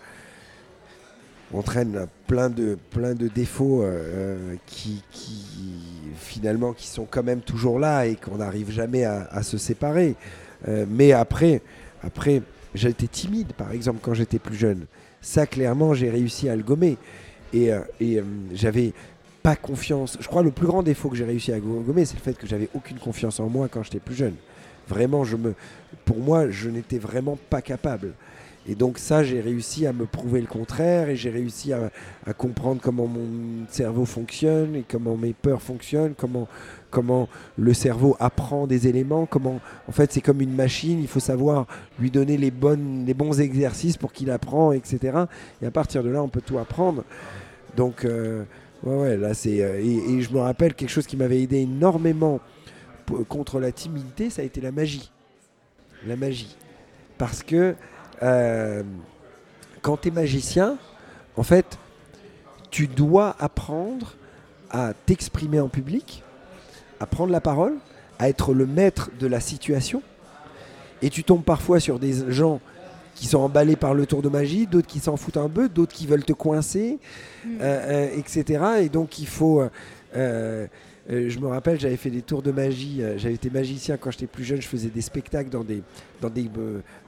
[1.53, 5.75] on traîne plein de, plein de défauts euh, qui, qui,
[6.17, 10.17] finalement qui sont quand même toujours là et qu'on n'arrive jamais à, se séparer.
[10.89, 11.63] mais après,
[12.03, 12.43] après,
[12.75, 14.87] j'étais timide par exemple quand j'étais plus jeune.
[15.21, 16.97] Ça clairement j'ai réussi à le gommer.
[17.53, 17.71] Et,
[18.01, 18.23] et
[18.53, 18.93] j'avais
[19.47, 20.19] pas confiance.
[20.21, 22.37] Je crois que le plus grand défaut que j'ai réussi à gommer, c'est le fait
[22.37, 24.35] que j'avais aucune confiance en moi quand j'étais plus jeune.
[24.89, 25.55] Vraiment, je me,
[26.05, 28.15] pour moi, je n'étais vraiment pas capable.
[28.69, 31.91] Et donc ça, j'ai réussi à me prouver le contraire et j'ai réussi à,
[32.37, 36.49] comprendre comment mon cerveau fonctionne et comment mes peurs fonctionnent, comment,
[36.91, 41.21] comment le cerveau apprend des éléments, comment en fait c'est comme une machine, il faut
[41.21, 41.67] savoir
[42.01, 45.19] lui donner les, bonnes, les bons exercices pour qu'il apprend, etc.
[45.63, 47.05] Et à partir de là, on peut tout apprendre.
[47.77, 48.45] Donc euh,
[48.83, 49.63] Ouais, ouais, là c'est.
[49.63, 52.41] Euh, et, je me rappelle quelque chose qui m'avait aidé énormément
[53.29, 55.11] contre la timidité, ça a été la magie.
[56.07, 56.57] La magie.
[57.19, 57.75] Parce que
[58.23, 58.83] euh,
[59.83, 60.77] quand tu es magicien,
[61.37, 61.79] en fait,
[62.71, 64.15] tu dois apprendre
[64.71, 66.23] à t'exprimer en public,
[67.01, 67.75] à prendre la parole,
[68.19, 70.03] à être le maître de la situation.
[71.03, 72.61] Et tu tombes parfois sur des gens
[73.15, 75.95] qui sont emballés par le tour de magie, d'autres qui s'en foutent un peu, d'autres
[75.95, 76.99] qui veulent te coincer,
[77.45, 77.59] mm.
[77.61, 78.65] euh, euh, etc.
[78.81, 79.63] Et donc il faut...
[80.17, 80.67] Euh,
[81.09, 83.03] je me rappelle, j'avais fait des tours de magie.
[83.17, 84.61] j'avais été magicien quand j'étais plus jeune.
[84.61, 85.83] Je faisais des spectacles dans des,
[86.21, 86.51] dans des,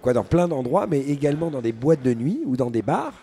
[0.01, 3.15] quoi, dans plein d'endroits, mais également dans des boîtes de nuit ou dans des bars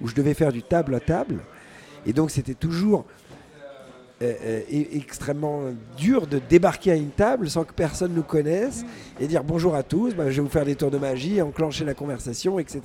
[0.00, 1.40] où je devais faire du table à table.
[2.04, 3.04] Et donc c'était toujours
[4.22, 4.60] euh, euh,
[4.92, 5.62] extrêmement
[5.96, 8.84] dur de débarquer à une table sans que personne nous connaisse
[9.20, 11.84] et dire bonjour à tous, bah, je vais vous faire des tours de magie, enclencher
[11.84, 12.80] la conversation, etc.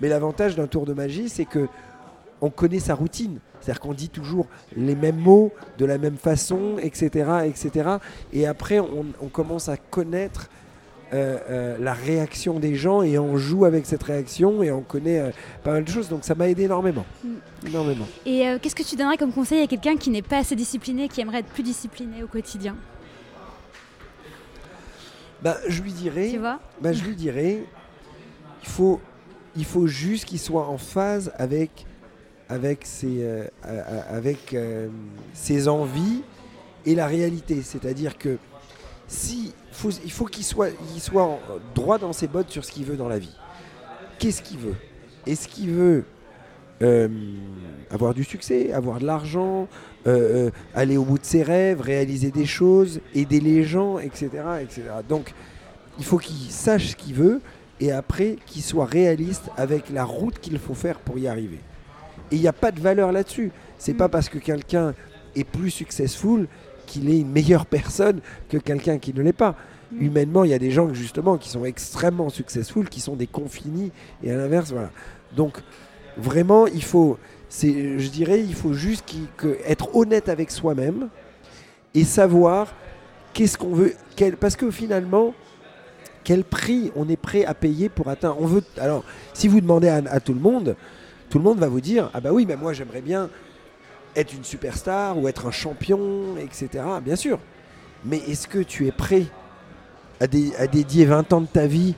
[0.00, 1.68] Mais l'avantage d'un tour de magie, c'est que
[2.42, 3.38] on connaît sa routine.
[3.66, 4.46] C'est-à-dire qu'on dit toujours
[4.76, 7.46] les mêmes mots de la même façon, etc.
[7.46, 7.96] etc.
[8.32, 10.48] Et après, on commence à connaître
[11.12, 15.20] euh, euh, la réaction des gens et on joue avec cette réaction et on connaît
[15.20, 15.30] euh,
[15.62, 16.08] pas mal de choses.
[16.08, 17.06] Donc ça m'a aidé énormément.
[17.22, 17.28] Mm.
[17.68, 18.08] énormément.
[18.24, 21.20] Et qu'est-ce que tu donnerais comme conseil à quelqu'un qui n'est pas assez discipliné, qui
[21.20, 22.74] aimerait être plus discipliné au quotidien?
[25.42, 26.28] Bah, je lui dirais.
[26.28, 26.58] Tu vois?
[26.80, 27.62] bah, Je lui dirais,
[28.64, 29.00] il faut,
[29.56, 31.86] il faut juste qu'il soit en phase avec,
[32.48, 34.56] avec, ses, avec
[35.34, 36.22] ses envies
[36.84, 37.62] et la réalité.
[37.62, 38.38] C'est-à-dire que
[39.08, 39.52] si
[40.04, 41.38] il faut qu'il soit, soit
[41.74, 43.36] droit dans ses bottes sur ce qu'il veut dans la vie.
[44.18, 44.76] Qu'est-ce qu'il veut?
[45.26, 46.04] Est-ce qu'il veut
[46.82, 47.08] euh,
[47.90, 49.68] avoir du succès, avoir de l'argent,
[50.06, 54.28] euh, euh, aller au bout de ses rêves, réaliser des choses, aider les gens, etc.
[54.60, 54.82] etc.
[55.08, 55.32] Donc,
[55.98, 57.40] il faut qu'il sache ce qu'il veut
[57.80, 61.60] et après qu'il soit réaliste avec la route qu'il faut faire pour y arriver.
[62.30, 63.50] Et il n'y a pas de valeur là-dessus.
[63.78, 63.98] C'est mm.
[63.98, 64.94] pas parce que quelqu'un
[65.34, 66.46] est plus successful
[66.86, 69.56] qu'il est une meilleure personne que quelqu'un qui ne l'est pas.
[69.92, 70.02] Mm.
[70.04, 73.92] Humainement, il y a des gens justement qui sont extrêmement successful, qui sont des confinis,
[74.22, 74.90] et à l'inverse, voilà.
[75.34, 75.58] Donc,
[76.16, 77.18] vraiment, il faut,
[77.50, 79.04] je dirais, il faut juste
[79.66, 81.08] être honnête avec soi-même
[81.94, 82.74] et savoir
[83.32, 85.34] qu'est-ce qu'on veut, quel, parce que finalement,
[86.24, 88.36] quel prix on est prêt à payer pour atteindre.
[88.40, 90.74] On veut, alors, si vous demandez à, à tout le monde,
[91.30, 93.28] tout le monde va vous dire, ah bah oui, mais moi j'aimerais bien
[94.14, 96.84] être une superstar ou être un champion, etc.
[97.02, 97.38] Bien sûr.
[98.04, 99.26] Mais est-ce que tu es prêt
[100.20, 101.94] à, dédier 20 ans de ta vie,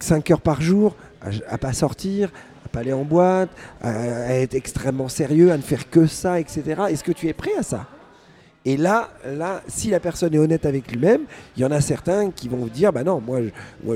[0.00, 2.30] 5 heures par jour, à, ne pas sortir,
[2.64, 6.82] à pas aller en boîte, à, être extrêmement sérieux, à ne faire que ça, etc.
[6.88, 7.86] Est-ce que tu es prêt à ça?
[8.66, 11.22] Et là, là, si la personne est honnête avec lui-même,
[11.56, 13.40] il y en a certains qui vont vous dire Bah non, moi,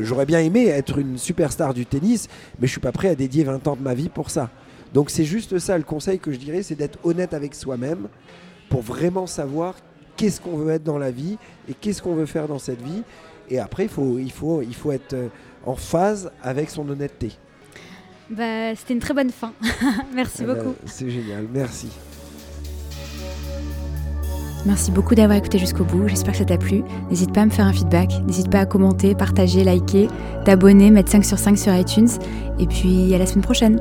[0.00, 3.44] j'aurais bien aimé être une superstar du tennis, mais je suis pas prêt à dédier
[3.44, 4.50] 20 ans de ma vie pour ça.
[4.94, 8.08] Donc c'est juste ça, le conseil que je dirais, c'est d'être honnête avec soi-même
[8.70, 9.74] pour vraiment savoir
[10.16, 11.36] qu'est-ce qu'on veut être dans la vie
[11.68, 13.02] et qu'est-ce qu'on veut faire dans cette vie.
[13.50, 15.28] Et après, il faut, il faut, il faut être euh,
[15.66, 17.32] en phase avec son honnêteté.
[18.30, 19.52] Bah, C'était une très bonne fin.
[20.14, 20.74] merci eh ben, beaucoup.
[20.86, 21.90] C'est génial, merci.
[24.66, 26.82] Merci beaucoup d'avoir écouté jusqu'au bout, j'espère que ça t'a plu.
[27.10, 30.08] N'hésite pas à me faire un feedback, n'hésite pas à commenter, partager, liker,
[30.46, 32.08] t'abonner, mettre 5 sur 5 sur iTunes.
[32.58, 33.80] Et puis à la semaine prochaine.